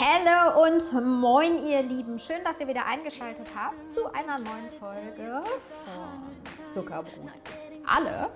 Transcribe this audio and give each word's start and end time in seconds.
Hallo 0.00 0.64
und 0.64 0.92
moin, 1.20 1.66
ihr 1.66 1.82
Lieben. 1.82 2.20
Schön, 2.20 2.44
dass 2.44 2.60
ihr 2.60 2.68
wieder 2.68 2.86
eingeschaltet 2.86 3.48
habt 3.52 3.90
zu 3.90 4.06
einer 4.12 4.38
neuen 4.38 4.70
Folge 4.78 5.42
von 5.84 6.64
Zuckerbrot 6.72 7.32
ist 7.44 7.84
alle. 7.84 8.30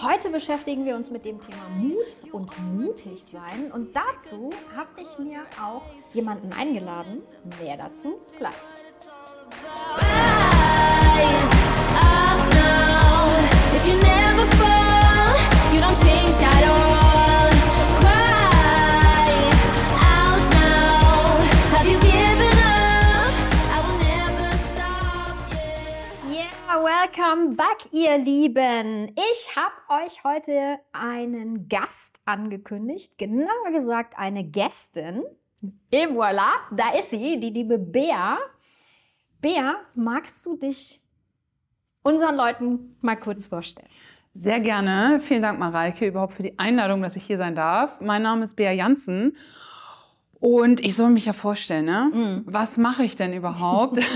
Heute 0.00 0.30
beschäftigen 0.30 0.86
wir 0.86 0.96
uns 0.96 1.10
mit 1.10 1.26
dem 1.26 1.38
Thema 1.42 1.68
Mut 1.76 2.32
und 2.32 2.50
mutig 2.58 3.22
sein. 3.22 3.70
Und 3.70 3.94
dazu 3.94 4.50
habe 4.74 5.02
ich 5.02 5.18
mir 5.18 5.42
auch 5.62 5.82
jemanden 6.14 6.54
eingeladen. 6.54 7.20
Mehr 7.60 7.76
dazu 7.76 8.18
gleich. 8.38 8.54
Welcome 27.14 27.54
back, 27.54 27.92
ihr 27.92 28.18
Lieben. 28.18 29.12
Ich 29.14 29.56
habe 29.56 30.04
euch 30.04 30.24
heute 30.24 30.78
einen 30.92 31.68
Gast 31.68 32.20
angekündigt, 32.24 33.18
genauer 33.18 33.70
gesagt 33.72 34.14
eine 34.16 34.44
Gästin. 34.44 35.22
Et 35.90 36.08
voilà, 36.08 36.48
da 36.72 36.96
ist 36.98 37.10
sie, 37.10 37.38
die 37.38 37.50
liebe 37.50 37.78
Bea. 37.78 38.38
Bea, 39.40 39.76
magst 39.94 40.44
du 40.44 40.56
dich 40.56 41.00
unseren 42.02 42.36
Leuten 42.36 42.96
mal 43.00 43.16
kurz 43.16 43.46
vorstellen? 43.46 43.88
Sehr 44.32 44.60
gerne. 44.60 45.20
Vielen 45.20 45.42
Dank, 45.42 45.58
Mareike, 45.58 46.06
überhaupt 46.06 46.34
für 46.34 46.42
die 46.42 46.58
Einladung, 46.58 47.02
dass 47.02 47.16
ich 47.16 47.24
hier 47.24 47.38
sein 47.38 47.54
darf. 47.54 48.00
Mein 48.00 48.22
Name 48.22 48.44
ist 48.44 48.56
Bea 48.56 48.72
Janssen. 48.72 49.36
Und 50.40 50.80
ich 50.80 50.94
soll 50.94 51.10
mich 51.10 51.26
ja 51.26 51.32
vorstellen, 51.32 51.86
ne? 51.86 52.10
Mm. 52.12 52.42
Was 52.46 52.76
mache 52.76 53.04
ich 53.04 53.16
denn 53.16 53.32
überhaupt? 53.32 53.98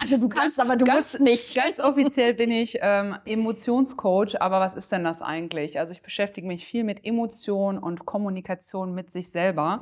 Also 0.00 0.18
du 0.18 0.28
kannst, 0.28 0.60
aber 0.60 0.76
du 0.76 0.84
ganz- 0.84 1.14
musst 1.14 1.20
nicht. 1.20 1.54
Ganz 1.54 1.80
offiziell 1.80 2.34
bin 2.34 2.50
ich 2.50 2.78
ähm, 2.80 3.16
Emotionscoach, 3.24 4.40
aber 4.40 4.60
was 4.60 4.76
ist 4.76 4.92
denn 4.92 5.04
das 5.04 5.22
eigentlich? 5.22 5.78
Also 5.78 5.92
ich 5.92 6.02
beschäftige 6.02 6.46
mich 6.46 6.64
viel 6.66 6.84
mit 6.84 7.04
Emotion 7.04 7.78
und 7.78 8.06
Kommunikation 8.06 8.94
mit 8.94 9.10
sich 9.12 9.30
selber 9.30 9.80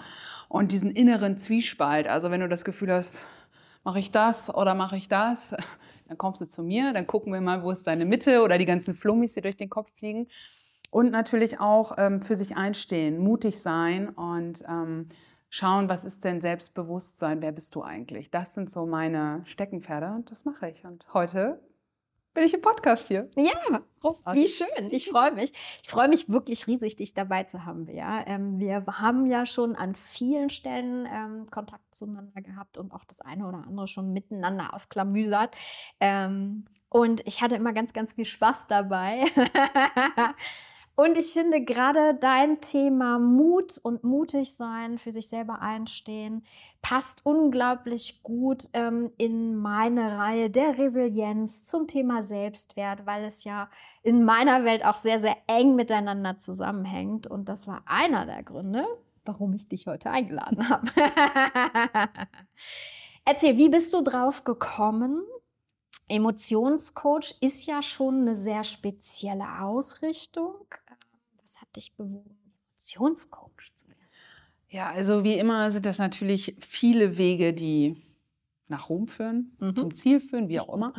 und 0.49 0.73
diesen 0.73 0.91
inneren 0.91 1.39
Zwiespalt. 1.39 2.07
Also 2.07 2.31
wenn 2.31 2.41
du 2.41 2.49
das 2.49 2.65
Gefühl 2.65 2.93
hast, 2.93 3.21
mache 3.85 3.99
ich 3.99 4.11
das 4.11 4.49
oder 4.55 4.75
mache 4.75 4.97
ich 4.97 5.09
das, 5.09 5.39
dann 6.09 6.19
kommst 6.19 6.41
du 6.41 6.47
zu 6.47 6.63
mir, 6.63 6.93
dann 6.93 7.07
gucken 7.07 7.33
wir 7.33 7.41
mal, 7.41 7.63
wo 7.63 7.71
ist 7.71 7.87
deine 7.87 8.05
Mitte 8.05 8.43
oder 8.43 8.59
die 8.59 8.67
ganzen 8.67 8.95
Flummis, 8.95 9.35
die 9.35 9.41
durch 9.41 9.57
den 9.57 9.71
Kopf 9.71 9.91
fliegen. 9.99 10.29
Und 10.91 11.11
natürlich 11.11 11.59
auch 11.59 11.95
ähm, 11.97 12.21
für 12.23 12.37
sich 12.37 12.57
einstehen, 12.57 13.19
mutig 13.19 13.61
sein 13.61 14.11
und 14.11 14.63
ähm, 14.69 15.09
schauen, 15.53 15.91
was 15.91 16.05
ist 16.05 16.25
denn 16.25 16.41
Selbstbewusstsein, 16.41 17.43
wer 17.43 17.53
bist 17.53 17.75
du 17.75 17.83
eigentlich? 17.83 18.31
Das 18.31 18.55
sind 18.55 18.71
so 18.71 18.87
meine 18.87 19.43
Steckenpferde 19.45 20.07
und 20.07 20.31
das 20.31 20.47
mache 20.47 20.71
ich. 20.71 20.85
Und 20.85 21.07
heute 21.13 21.61
bin 22.33 22.45
ich 22.45 22.55
im 22.55 22.63
Podcast 22.63 23.07
hier. 23.09 23.29
Ja, 23.37 23.83
oh, 24.03 24.17
wie 24.33 24.49
schön. 24.49 24.91
Ich 24.91 25.11
freue 25.11 25.33
mich. 25.33 25.53
Ich 25.83 25.91
freue 25.91 26.09
mich 26.09 26.31
wirklich 26.31 26.67
riesig, 26.67 26.97
dich 26.97 27.13
dabei 27.13 27.45
zu 27.45 27.67
haben, 27.67 27.85
Bea. 27.85 28.27
Ähm, 28.27 28.59
wir 28.59 28.83
haben 28.87 29.27
ja 29.27 29.45
schon 29.45 29.77
an 29.77 29.95
vielen 29.95 30.49
Stellen 30.49 31.07
ähm, 31.07 31.45
Kontakt 31.51 31.95
zueinander 31.95 32.41
gehabt 32.41 32.79
und 32.79 32.91
auch 32.95 33.05
das 33.05 33.21
eine 33.21 33.47
oder 33.47 33.63
andere 33.67 33.87
schon 33.89 34.11
miteinander 34.11 34.73
ausklamüsert. 34.73 35.55
Ähm, 36.01 36.65
und 36.89 37.27
ich 37.27 37.43
hatte 37.43 37.57
immer 37.57 37.75
ganz, 37.75 37.93
ganz 37.93 38.15
viel 38.15 38.25
Spaß 38.25 38.69
dabei. 38.69 39.27
Und 40.95 41.17
ich 41.17 41.33
finde 41.33 41.65
gerade 41.65 42.15
dein 42.15 42.61
Thema 42.61 43.19
Mut 43.19 43.79
und 43.83 44.05
mutig 44.05 44.55
sein, 44.55 44.99
für 44.99 45.11
sich 45.11 45.29
selber 45.29 45.63
einstehen, 45.63 46.45
passt 46.83 47.25
unglaublich 47.25 48.23
gut 48.23 48.69
ähm, 48.75 49.11
in 49.17 49.57
meine 49.57 50.19
Reihe 50.19 50.51
der 50.51 50.77
Resilienz 50.77 51.65
zum 51.65 51.87
Thema 51.87 52.21
Selbstwert, 52.21 53.07
weil 53.07 53.25
es 53.25 53.45
ja 53.45 53.71
in 54.03 54.25
meiner 54.25 54.65
Welt 54.65 54.85
auch 54.85 54.97
sehr, 54.97 55.19
sehr 55.19 55.37
eng 55.47 55.77
miteinander 55.77 56.37
zusammenhängt. 56.39 57.27
Und 57.27 57.49
das 57.49 57.67
war 57.67 57.83
einer 57.87 58.27
der 58.27 58.43
Gründe, 58.43 58.87
warum 59.25 59.55
ich 59.55 59.69
dich 59.69 59.87
heute 59.87 60.11
eingeladen 60.11 60.69
habe. 60.69 60.89
Erzähl, 63.25 63.57
wie 63.57 63.71
bist 63.71 63.95
du 63.95 64.03
drauf 64.03 64.45
gekommen? 64.45 65.23
Emotionscoach 66.09 67.37
ist 67.41 67.67
ja 67.67 67.83
schon 67.83 68.23
eine 68.23 68.37
sehr 68.37 68.65
spezielle 68.65 69.61
Ausrichtung. 69.61 70.67
Ähm, 70.89 70.97
Was 71.43 71.61
hat 71.61 71.75
dich 71.77 71.97
bewogen, 71.97 72.37
Emotionscoach 72.71 73.73
zu 73.77 73.89
werden? 73.89 73.99
Ja, 74.69 74.91
also 74.91 75.25
wie 75.25 75.39
immer 75.39 75.71
sind 75.71 75.87
das 75.87 75.99
natürlich 75.99 76.57
viele 76.61 77.17
Wege, 77.19 77.53
die 77.53 77.97
nach 78.69 78.89
Rom 78.89 79.07
führen, 79.09 79.55
Mhm. 79.59 79.77
zum 79.77 79.95
Ziel 79.95 80.21
führen, 80.21 80.49
wie 80.49 80.61
auch 80.61 80.73
immer. 80.75 80.95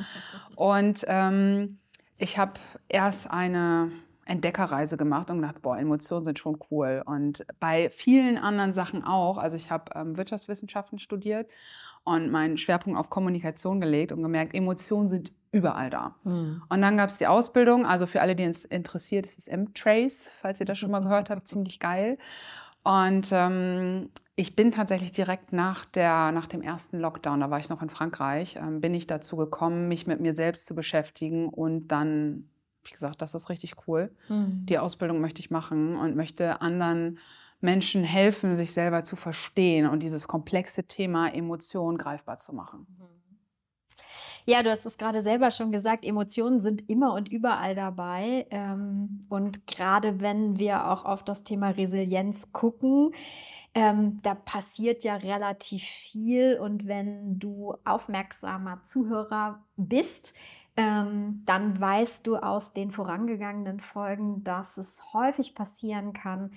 Und 0.56 1.04
ähm, 1.08 1.80
ich 2.18 2.38
habe 2.38 2.54
erst 2.88 3.30
eine 3.32 3.92
Entdeckerreise 4.26 4.96
gemacht 4.96 5.30
und 5.30 5.42
gedacht, 5.42 5.62
boah, 5.62 5.78
Emotionen 5.78 6.24
sind 6.24 6.40
schon 6.40 6.60
cool. 6.72 7.02
Und 7.06 7.46
bei 7.60 7.90
vielen 7.90 8.38
anderen 8.38 8.74
Sachen 8.74 9.04
auch. 9.04 9.38
Also 9.38 9.58
ich 9.58 9.72
habe 9.72 9.92
ähm, 9.96 10.16
Wirtschaftswissenschaften 10.18 11.00
studiert 11.00 11.50
und 12.04 12.32
meinen 12.32 12.58
Schwerpunkt 12.58 13.00
auf 13.00 13.10
Kommunikation 13.10 13.80
gelegt 13.80 14.12
und 14.12 14.22
gemerkt, 14.22 14.54
Emotionen 14.54 15.08
sind 15.08 15.32
überall 15.52 15.90
da. 15.90 16.16
Und 16.70 16.82
dann 16.82 16.98
gab 16.98 17.10
es 17.10 17.18
die 17.18 17.28
Ausbildung, 17.28 17.86
also 17.86 18.06
für 18.08 18.22
alle, 18.22 18.36
die 18.36 18.44
es 18.44 18.66
interessiert, 18.66 19.26
ist 19.26 19.38
es 19.38 19.48
M-Trace, 19.48 20.30
falls 20.42 20.60
ihr 20.60 20.66
das 20.66 20.78
schon 20.80 20.92
mal 20.92 21.02
gehört 21.02 21.30
habt, 21.30 21.48
ziemlich 21.48 21.80
geil. 21.80 22.18
Und 22.84 23.30
ähm, 23.32 24.10
ich 24.36 24.56
bin 24.56 24.72
tatsächlich 24.72 25.12
direkt 25.12 25.54
nach, 25.54 25.86
der, 25.86 26.32
nach 26.32 26.48
dem 26.48 26.62
ersten 26.62 27.00
Lockdown, 27.00 27.40
da 27.40 27.50
war 27.52 27.60
ich 27.60 27.70
noch 27.70 27.82
in 27.82 27.90
Frankreich, 27.90 28.58
ähm, 28.58 28.82
bin 28.82 28.94
ich 28.94 29.08
dazu 29.08 29.38
gekommen, 29.38 29.88
mich 29.88 30.08
mit 30.08 30.20
mir 30.20 30.34
selbst 30.34 30.66
zu 30.66 30.76
beschäftigen 30.76 31.48
und 31.50 31.88
dann, 31.90 32.50
wie 32.84 32.92
gesagt, 32.92 33.22
das 33.22 33.36
ist 33.36 33.50
richtig 33.50 33.88
cool. 33.88 34.10
Die 34.66 34.80
Ausbildung 34.80 35.22
möchte 35.22 35.40
ich 35.40 35.52
machen 35.52 35.96
und 35.96 36.16
möchte 36.16 36.62
anderen 36.62 37.20
Menschen 37.64 38.04
helfen, 38.04 38.56
sich 38.56 38.74
selber 38.74 39.04
zu 39.04 39.16
verstehen 39.16 39.88
und 39.88 40.02
dieses 40.02 40.28
komplexe 40.28 40.84
Thema 40.84 41.28
Emotionen 41.30 41.98
greifbar 41.98 42.38
zu 42.38 42.54
machen. 42.54 42.88
Ja, 44.46 44.62
du 44.62 44.70
hast 44.70 44.86
es 44.86 44.98
gerade 44.98 45.22
selber 45.22 45.52
schon 45.52 45.72
gesagt, 45.72 46.04
Emotionen 46.04 46.60
sind 46.60 46.90
immer 46.90 47.14
und 47.14 47.30
überall 47.30 47.76
dabei. 47.76 48.46
Ähm, 48.50 49.22
und 49.30 49.66
gerade 49.68 50.20
wenn 50.20 50.60
wir 50.60 50.92
auch 50.92 51.06
auf 51.06 51.24
das 51.24 51.46
Thema 51.46 51.70
Resilienz 51.70 52.52
gucken, 52.52 53.14
ähm, 53.74 54.20
da 54.22 54.36
passiert 54.36 55.06
ja 55.06 55.16
relativ 55.16 55.84
viel. 55.84 56.60
Und 56.60 56.88
wenn 56.88 57.40
du 57.40 57.76
aufmerksamer 57.86 58.84
Zuhörer 58.84 59.64
bist, 59.78 60.34
ähm, 60.76 61.44
dann 61.46 61.80
weißt 61.80 62.28
du 62.28 62.36
aus 62.36 62.74
den 62.74 62.92
vorangegangenen 62.92 63.80
Folgen, 63.80 64.44
dass 64.44 64.78
es 64.78 65.14
häufig 65.14 65.56
passieren 65.56 66.14
kann, 66.14 66.52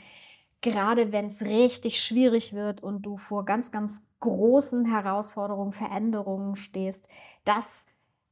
gerade 0.63 1.13
wenn 1.13 1.27
es 1.27 1.43
richtig 1.43 2.03
schwierig 2.03 2.53
wird 2.53 2.83
und 2.83 3.03
du 3.03 3.17
vor 3.19 3.45
ganz, 3.45 3.71
ganz 3.71 4.03
großen 4.21 4.87
Herausforderungen, 4.87 5.73
Veränderungen 5.73 6.57
stehst, 6.57 7.07
dass 7.45 7.67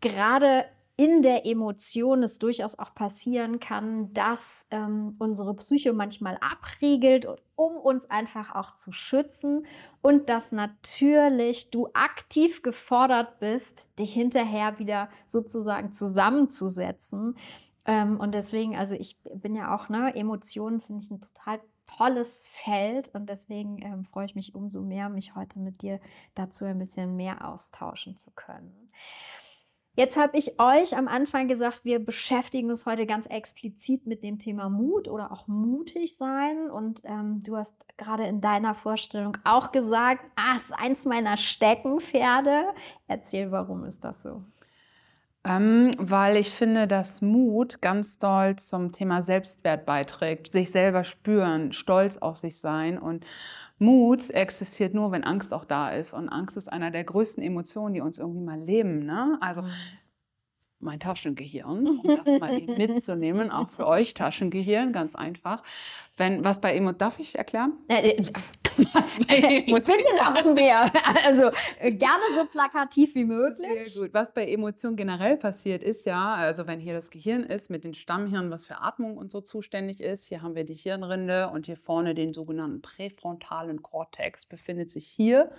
gerade 0.01 0.65
in 0.97 1.23
der 1.23 1.45
Emotion 1.45 2.23
es 2.23 2.39
durchaus 2.39 2.79
auch 2.79 2.95
passieren 2.95 3.59
kann, 3.59 4.12
dass 4.12 4.65
ähm, 4.71 5.17
unsere 5.19 5.55
Psyche 5.55 5.93
manchmal 5.93 6.39
abriegelt, 6.41 7.27
um 7.57 7.77
uns 7.77 8.09
einfach 8.09 8.55
auch 8.55 8.77
zu 8.77 8.93
schützen 8.93 9.67
und 10.03 10.29
dass 10.29 10.53
natürlich 10.53 11.71
du 11.71 11.89
aktiv 11.95 12.62
gefordert 12.62 13.41
bist, 13.41 13.89
dich 13.99 14.12
hinterher 14.12 14.79
wieder 14.79 15.09
sozusagen 15.27 15.93
zusammenzusetzen. 15.93 17.37
Ähm, 17.87 18.21
und 18.21 18.33
deswegen, 18.33 18.77
also 18.77 18.95
ich 18.95 19.19
bin 19.35 19.56
ja 19.56 19.75
auch, 19.75 19.89
ne, 19.89 20.15
Emotionen 20.15 20.81
finde 20.81 21.03
ich 21.03 21.11
ein 21.11 21.21
total 21.21 21.61
tolles 21.87 22.45
Feld 22.65 23.11
und 23.15 23.28
deswegen 23.28 23.81
ähm, 23.83 24.05
freue 24.05 24.27
ich 24.27 24.34
mich 24.34 24.55
umso 24.55 24.83
mehr, 24.83 25.09
mich 25.09 25.34
heute 25.34 25.59
mit 25.59 25.83
dir 25.83 26.00
dazu 26.35 26.64
ein 26.64 26.79
bisschen 26.79 27.17
mehr 27.17 27.49
austauschen 27.49 28.17
zu 28.17 28.31
können. 28.32 28.91
Jetzt 29.97 30.17
habe 30.17 30.37
ich 30.37 30.58
euch 30.58 30.97
am 30.97 31.06
Anfang 31.06 31.47
gesagt, 31.47 31.85
wir 31.85 32.05
beschäftigen 32.05 32.69
uns 32.69 32.85
heute 32.85 33.06
ganz 33.06 33.26
explizit 33.26 34.08
mit 34.08 34.25
dem 34.25 34.41
Thema 34.41 34.69
Mut 34.69 35.06
oder 35.06 35.31
auch 35.31 35.47
mutig 35.47 36.17
sein. 36.17 36.69
Und 36.69 37.03
ähm, 37.05 37.43
du 37.44 37.56
hast 37.56 37.76
gerade 37.97 38.26
in 38.26 38.41
deiner 38.41 38.75
Vorstellung 38.75 39.37
auch 39.44 39.70
gesagt, 39.70 40.25
ah, 40.35 40.56
es 40.56 40.62
ist 40.62 40.73
eins 40.73 41.05
meiner 41.05 41.37
Steckenpferde. 41.37 42.75
Erzähl, 43.06 43.53
warum 43.53 43.85
ist 43.85 44.03
das 44.03 44.20
so? 44.20 44.43
Ähm, 45.46 45.93
weil 45.99 46.37
ich 46.38 46.50
finde, 46.50 46.87
dass 46.87 47.20
Mut 47.20 47.82
ganz 47.82 48.19
doll 48.19 48.56
zum 48.56 48.93
Thema 48.93 49.23
Selbstwert 49.23 49.85
beiträgt. 49.85 50.52
Sich 50.52 50.70
selber 50.70 51.05
spüren, 51.05 51.73
stolz 51.73 52.17
auf 52.17 52.38
sich 52.38 52.58
sein. 52.58 52.99
Und 52.99 53.26
Mut 53.79 54.31
existiert 54.31 54.94
nur, 54.94 55.12
wenn 55.12 55.23
Angst 55.23 55.52
auch 55.52 55.67
da 55.67 55.91
ist. 55.91 56.14
Und 56.14 56.31
Angst 56.31 56.56
ist 56.56 56.73
einer 56.73 56.91
der 56.91 57.05
größten 57.05 57.43
Emotionen, 57.43 57.94
die 57.94 58.00
uns 58.00 58.19
irgendwie 58.19 58.41
mal 58.41 58.58
leben. 58.58 59.05
Ne? 59.05 59.37
Also 59.43 59.64
mein 60.79 61.00
Taschengehirn, 61.00 61.87
um 62.05 62.17
das 62.25 62.41
mal 62.41 62.58
eben 62.58 62.76
mitzunehmen, 62.76 63.50
auch 63.50 63.70
für 63.70 63.87
euch 63.87 64.14
Taschengehirn, 64.14 64.93
ganz 64.93 65.14
einfach. 65.14 65.62
Wenn 66.17 66.43
was 66.44 66.61
bei 66.61 66.75
Emo, 66.75 66.93
darf 66.93 67.19
ich 67.19 67.37
erklären? 67.37 67.73
Was 68.93 69.19
bei 69.26 69.65
bin 69.65 69.82
genau 69.82 70.32
ein 70.35 70.55
Bär. 70.55 70.91
Also 71.25 71.50
äh, 71.79 71.93
gerne 71.93 72.23
so 72.37 72.44
plakativ 72.47 73.15
wie 73.15 73.26
Sehr 73.26 73.37
möglich. 73.37 73.94
gut. 73.99 74.12
Was 74.12 74.32
bei 74.32 74.47
Emotionen 74.50 74.97
generell 74.97 75.37
passiert 75.37 75.82
ist 75.82 76.06
ja, 76.06 76.35
also 76.35 76.67
wenn 76.67 76.81
hier 76.81 76.94
das 76.94 77.11
Gehirn 77.11 77.43
ist 77.44 77.71
mit 77.71 77.85
den 77.85 77.94
Stammhirn, 77.94 78.50
was 78.50 78.67
für 78.67 78.81
Atmung 78.81 79.17
und 79.17 79.31
so 79.32 79.41
zuständig 79.41 80.00
ist, 80.00 80.25
hier 80.26 80.43
haben 80.43 80.55
wir 80.55 80.65
die 80.65 80.75
Hirnrinde 80.75 81.50
und 81.50 81.67
hier 81.67 81.76
vorne 81.76 82.15
den 82.15 82.32
sogenannten 82.32 82.82
präfrontalen 82.82 83.82
Kortex 83.82 84.47
befindet 84.47 84.91
sich 84.91 85.06
hier 85.06 85.50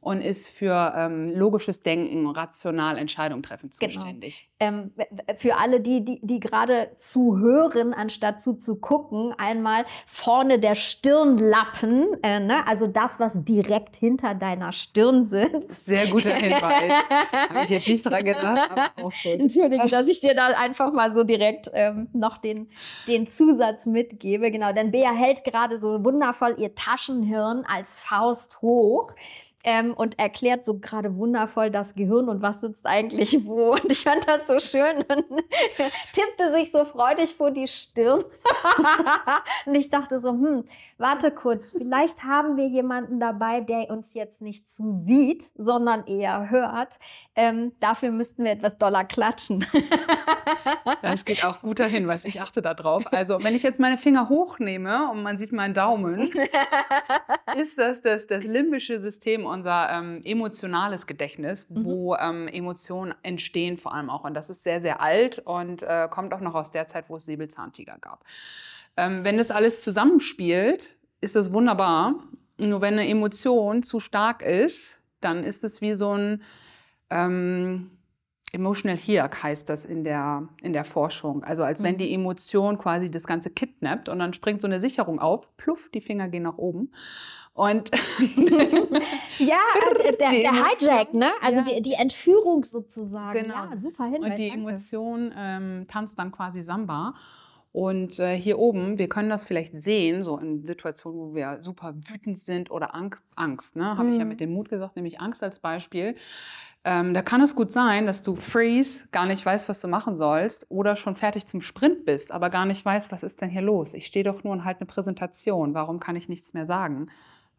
und 0.00 0.20
ist 0.22 0.48
für 0.48 0.94
ähm, 0.96 1.30
logisches 1.36 1.82
Denken, 1.82 2.26
rational 2.28 2.96
Entscheidungen 2.96 3.42
treffen 3.42 3.70
Genau. 3.78 3.92
zuständig. 3.94 4.48
Ähm, 4.58 4.92
w- 4.96 5.04
w- 5.10 5.34
für 5.36 5.56
alle, 5.56 5.80
die, 5.80 6.04
die, 6.04 6.20
die 6.22 6.40
gerade 6.40 6.90
zuhören, 6.98 7.92
anstatt 7.94 8.40
zuzugucken, 8.40 9.34
einmal 9.38 9.84
vorne 10.06 10.58
der 10.58 10.74
Stirnlappen, 10.74 12.22
äh, 12.22 12.40
ne? 12.40 12.66
also 12.66 12.86
das, 12.86 13.20
was 13.20 13.44
direkt 13.44 13.96
hinter 13.96 14.34
deiner 14.34 14.72
Stirn 14.72 15.24
sitzt. 15.26 15.86
Sehr 15.86 16.06
guter 16.08 16.34
Hinweis. 16.34 17.02
Habe 17.48 17.64
ich 17.64 17.70
jetzt 17.70 17.88
nicht 17.88 18.04
dran 18.04 18.24
gedacht, 18.24 18.70
aber 18.70 18.88
auch 19.04 19.12
gut. 19.12 19.40
Entschuldige, 19.40 19.88
dass 19.88 20.08
ich 20.08 20.20
dir 20.20 20.34
da 20.34 20.48
einfach 20.48 20.92
mal 20.92 21.12
so 21.12 21.24
direkt 21.24 21.70
ähm, 21.74 22.08
noch 22.12 22.38
den, 22.38 22.70
den 23.08 23.30
Zusatz 23.30 23.86
mitgebe. 23.86 24.50
Genau, 24.50 24.72
denn 24.72 24.90
Bea 24.90 25.12
hält 25.12 25.44
gerade 25.44 25.78
so 25.78 26.02
wundervoll 26.04 26.54
ihr 26.58 26.74
Taschenhirn 26.74 27.64
als 27.66 27.98
Faust 27.98 28.60
hoch. 28.62 29.12
Ähm, 29.62 29.92
und 29.92 30.18
erklärt 30.18 30.64
so 30.64 30.78
gerade 30.78 31.16
wundervoll 31.16 31.70
das 31.70 31.94
Gehirn 31.94 32.30
und 32.30 32.40
was 32.40 32.62
sitzt 32.62 32.86
eigentlich 32.86 33.44
wo. 33.44 33.72
Und 33.82 33.92
ich 33.92 34.00
fand 34.04 34.26
das 34.26 34.46
so 34.46 34.58
schön 34.58 34.98
und 34.98 35.24
tippte 36.12 36.52
sich 36.52 36.72
so 36.72 36.84
freudig 36.86 37.34
vor 37.34 37.50
die 37.50 37.68
Stirn. 37.68 38.24
und 39.66 39.74
ich 39.74 39.90
dachte 39.90 40.18
so, 40.18 40.30
hm, 40.30 40.64
warte 41.00 41.30
kurz, 41.30 41.72
vielleicht 41.72 42.24
haben 42.24 42.56
wir 42.56 42.68
jemanden 42.68 43.18
dabei, 43.18 43.60
der 43.60 43.90
uns 43.90 44.14
jetzt 44.14 44.40
nicht 44.42 44.68
zu 44.68 44.92
sieht, 45.06 45.52
sondern 45.56 46.06
eher 46.06 46.50
hört. 46.50 46.98
Ähm, 47.34 47.72
dafür 47.80 48.10
müssten 48.10 48.44
wir 48.44 48.52
etwas 48.52 48.78
doller 48.78 49.04
klatschen. 49.04 49.64
Das 51.02 51.24
geht 51.24 51.44
auch 51.44 51.60
guter 51.60 51.86
Hinweis. 51.86 52.24
Ich 52.24 52.40
achte 52.40 52.62
da 52.62 52.74
drauf. 52.74 53.04
Also, 53.12 53.42
wenn 53.42 53.54
ich 53.54 53.62
jetzt 53.62 53.80
meine 53.80 53.98
Finger 53.98 54.28
hochnehme 54.28 55.10
und 55.10 55.22
man 55.22 55.38
sieht 55.38 55.52
meinen 55.52 55.74
Daumen, 55.74 56.32
ist 57.56 57.78
das 57.78 58.00
das, 58.00 58.26
das 58.26 58.44
limbische 58.44 59.00
System, 59.00 59.46
unser 59.46 59.90
ähm, 59.90 60.20
emotionales 60.24 61.06
Gedächtnis, 61.06 61.66
wo 61.70 62.16
ähm, 62.16 62.48
Emotionen 62.48 63.14
entstehen 63.22 63.78
vor 63.78 63.94
allem 63.94 64.10
auch. 64.10 64.24
Und 64.24 64.34
das 64.34 64.50
ist 64.50 64.62
sehr, 64.62 64.80
sehr 64.80 65.00
alt 65.00 65.38
und 65.40 65.82
äh, 65.82 66.08
kommt 66.10 66.34
auch 66.34 66.40
noch 66.40 66.54
aus 66.54 66.70
der 66.70 66.86
Zeit, 66.86 67.08
wo 67.08 67.16
es 67.16 67.24
Säbelzahntiger 67.24 67.98
gab. 68.00 68.24
Ähm, 69.00 69.24
wenn 69.24 69.38
das 69.38 69.50
alles 69.50 69.82
zusammenspielt, 69.82 70.96
ist 71.20 71.34
das 71.36 71.52
wunderbar. 71.52 72.14
Nur 72.58 72.80
wenn 72.82 72.94
eine 72.94 73.08
Emotion 73.08 73.82
zu 73.82 74.00
stark 74.00 74.42
ist, 74.42 74.78
dann 75.20 75.44
ist 75.44 75.64
es 75.64 75.80
wie 75.80 75.94
so 75.94 76.12
ein 76.12 76.42
ähm, 77.10 77.90
Emotional 78.52 78.96
Hiak 78.98 79.42
heißt 79.44 79.68
das 79.68 79.84
in 79.84 80.02
der, 80.02 80.48
in 80.60 80.72
der 80.72 80.84
Forschung. 80.84 81.44
Also 81.44 81.62
als 81.62 81.82
wenn 81.82 81.94
Mhm. 81.94 81.98
die 81.98 82.12
Emotion 82.14 82.78
quasi 82.78 83.10
das 83.10 83.24
Ganze 83.24 83.48
kidnappt 83.50 84.08
und 84.08 84.18
dann 84.18 84.34
springt 84.34 84.60
so 84.60 84.66
eine 84.66 84.80
Sicherung 84.80 85.20
auf, 85.20 85.56
pluff, 85.56 85.88
die 85.94 86.00
Finger 86.00 86.28
gehen 86.28 86.42
nach 86.42 86.58
oben. 86.58 86.92
Und 87.54 87.90
Ja, 89.38 89.58
äh, 90.04 90.16
der, 90.18 90.30
der. 90.30 90.52
Hijack, 90.52 91.14
ne? 91.14 91.30
Also 91.42 91.58
Ja. 91.60 91.64
die, 91.64 91.82
die 91.82 91.94
Entführung 91.94 92.64
sozusagen. 92.64 93.42
Genau. 93.42 93.54
Ja, 93.70 93.76
super 93.76 94.04
Hinweis. 94.04 94.30
Und 94.30 94.38
die. 94.38 94.48
Emotion 94.48 95.32
ähm, 95.36 95.86
tanzt 95.88 96.18
dann 96.18 96.32
quasi 96.32 96.62
Samba. 96.62 97.14
Und 97.72 98.18
äh, 98.18 98.36
hier 98.36 98.58
oben, 98.58 98.98
wir 98.98 99.08
können 99.08 99.30
das 99.30 99.44
vielleicht 99.44 99.80
sehen, 99.80 100.24
so 100.24 100.36
in 100.38 100.64
Situationen, 100.66 101.20
wo 101.20 101.34
wir 101.34 101.58
super 101.60 101.94
wütend 101.94 102.36
sind 102.38 102.70
oder 102.70 102.94
Angst, 102.96 103.22
Angst 103.36 103.76
ne? 103.76 103.96
habe 103.96 104.10
ich 104.10 104.18
ja 104.18 104.24
Mhm. 104.24 104.28
mit 104.28 104.40
dem 104.40 104.52
Mut 104.52 104.68
gesagt, 104.70 104.96
nämlich 104.96 105.20
Angst 105.20 105.40
als 105.42 105.60
Beispiel. 105.60 106.16
Ähm, 106.82 107.14
da 107.14 107.22
kann 107.22 107.42
es 107.42 107.54
gut 107.54 107.70
sein, 107.70 108.06
dass 108.06 108.22
du 108.22 108.34
freeze, 108.34 109.06
gar 109.12 109.26
nicht 109.26 109.44
weißt, 109.46 109.68
was 109.68 109.80
du 109.80 109.86
machen 109.86 110.16
sollst 110.16 110.66
oder 110.70 110.96
schon 110.96 111.14
fertig 111.14 111.46
zum 111.46 111.60
Sprint 111.60 112.04
bist, 112.06 112.32
aber 112.32 112.50
gar 112.50 112.64
nicht 112.66 112.84
weißt, 112.84 113.12
was 113.12 113.22
ist 113.22 113.40
denn 113.40 113.50
hier 113.50 113.60
los. 113.62 113.94
Ich 113.94 114.06
stehe 114.06 114.24
doch 114.24 114.42
nur 114.42 114.52
und 114.54 114.64
halte 114.64 114.80
eine 114.80 114.86
Präsentation. 114.86 115.74
Warum 115.74 116.00
kann 116.00 116.16
ich 116.16 116.28
nichts 116.28 116.54
mehr 116.54 116.66
sagen? 116.66 117.06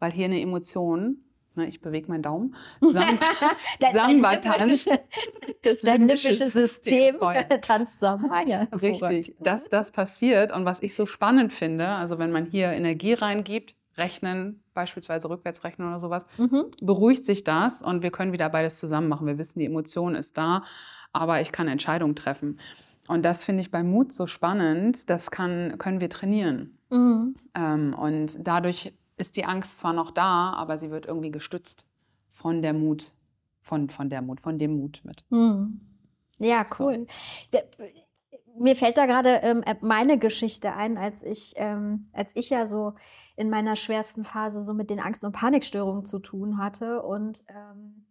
Weil 0.00 0.10
hier 0.12 0.24
eine 0.26 0.40
Emotion, 0.40 1.18
ne, 1.56 1.66
ich 1.68 1.80
bewege 1.80 2.08
meinen 2.08 2.22
Daumen, 2.22 2.54
Samba 2.80 3.26
tanzt. 4.42 4.90
Das 5.62 5.82
limbische 5.82 6.32
System 6.32 7.16
tanzt 7.60 8.00
Samba. 8.00 8.42
Ja, 8.46 8.62
Richtig, 8.72 9.36
dass 9.40 9.64
das 9.64 9.90
passiert 9.90 10.52
und 10.52 10.64
was 10.64 10.82
ich 10.82 10.94
so 10.94 11.06
spannend 11.06 11.52
finde, 11.52 11.86
also 11.88 12.18
wenn 12.18 12.32
man 12.32 12.46
hier 12.46 12.70
Energie 12.72 13.12
reingibt, 13.14 13.74
rechnen, 13.96 14.62
beispielsweise 14.74 15.28
rückwärts 15.28 15.64
rechnen 15.64 15.88
oder 15.88 16.00
sowas, 16.00 16.24
Mhm. 16.38 16.64
beruhigt 16.80 17.26
sich 17.26 17.44
das 17.44 17.82
und 17.82 18.02
wir 18.02 18.10
können 18.10 18.32
wieder 18.32 18.48
beides 18.48 18.78
zusammen 18.78 19.08
machen. 19.08 19.26
Wir 19.26 19.36
wissen, 19.38 19.58
die 19.58 19.66
Emotion 19.66 20.14
ist 20.14 20.36
da, 20.38 20.64
aber 21.12 21.40
ich 21.42 21.52
kann 21.52 21.68
Entscheidungen 21.68 22.16
treffen. 22.16 22.58
Und 23.08 23.22
das 23.24 23.44
finde 23.44 23.60
ich 23.62 23.70
bei 23.70 23.82
Mut 23.82 24.12
so 24.12 24.26
spannend, 24.26 25.10
das 25.10 25.30
kann, 25.30 25.76
können 25.76 26.00
wir 26.00 26.08
trainieren. 26.08 26.78
Mhm. 26.88 27.34
Ähm, 27.54 27.94
und 27.98 28.38
dadurch 28.46 28.94
ist 29.16 29.36
die 29.36 29.44
Angst 29.44 29.78
zwar 29.78 29.92
noch 29.92 30.10
da, 30.10 30.52
aber 30.52 30.78
sie 30.78 30.90
wird 30.90 31.06
irgendwie 31.06 31.30
gestützt 31.30 31.84
von 32.30 32.62
der 32.62 32.72
Mut, 32.72 33.12
von, 33.60 33.88
von 33.90 34.08
der 34.10 34.22
Mut, 34.22 34.40
von 34.40 34.58
dem 34.58 34.76
Mut 34.76 35.00
mit. 35.04 35.24
Mhm. 35.30 35.80
Ja, 36.38 36.64
So. 36.68 36.84
cool. 36.84 37.06
Der- 37.52 37.64
Mir 38.58 38.76
fällt 38.76 38.98
da 38.98 39.06
gerade 39.06 39.40
ähm, 39.42 39.64
meine 39.80 40.18
Geschichte 40.18 40.74
ein, 40.74 40.98
als 40.98 41.22
ich, 41.22 41.54
ähm, 41.56 42.08
als 42.12 42.32
ich 42.34 42.50
ja 42.50 42.66
so 42.66 42.94
in 43.36 43.48
meiner 43.48 43.76
schwersten 43.76 44.24
Phase 44.24 44.62
so 44.62 44.74
mit 44.74 44.90
den 44.90 45.00
Angst- 45.00 45.24
und 45.24 45.32
Panikstörungen 45.32 46.04
zu 46.04 46.18
tun 46.18 46.58
hatte 46.58 47.00
und 47.02 47.40
ähm, 47.48 48.04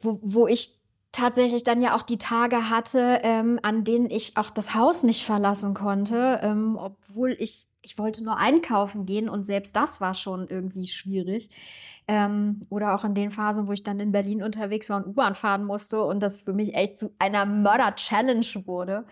wo, 0.00 0.20
wo 0.22 0.46
ich 0.46 0.78
tatsächlich 1.10 1.62
dann 1.64 1.80
ja 1.80 1.96
auch 1.96 2.02
die 2.02 2.18
Tage 2.18 2.70
hatte, 2.70 3.20
ähm, 3.22 3.58
an 3.62 3.82
denen 3.84 4.10
ich 4.10 4.36
auch 4.36 4.50
das 4.50 4.74
Haus 4.74 5.02
nicht 5.02 5.24
verlassen 5.24 5.74
konnte, 5.74 6.38
ähm, 6.42 6.76
obwohl 6.80 7.32
ich, 7.38 7.66
ich 7.82 7.98
wollte 7.98 8.24
nur 8.24 8.38
einkaufen 8.38 9.06
gehen 9.06 9.28
und 9.28 9.44
selbst 9.44 9.76
das 9.76 10.00
war 10.00 10.14
schon 10.14 10.48
irgendwie 10.48 10.86
schwierig. 10.86 11.50
Ähm, 12.08 12.60
oder 12.70 12.94
auch 12.94 13.04
in 13.04 13.14
den 13.14 13.30
Phasen, 13.30 13.68
wo 13.68 13.72
ich 13.72 13.84
dann 13.84 14.00
in 14.00 14.12
Berlin 14.12 14.42
unterwegs 14.42 14.90
war 14.90 14.96
und 14.96 15.06
U-Bahn 15.06 15.34
fahren 15.34 15.64
musste 15.64 16.02
und 16.02 16.20
das 16.20 16.36
für 16.36 16.52
mich 16.52 16.74
echt 16.74 16.98
zu 16.98 17.12
einer 17.18 17.44
Mörder-Challenge 17.44 18.46
wurde. 18.66 19.04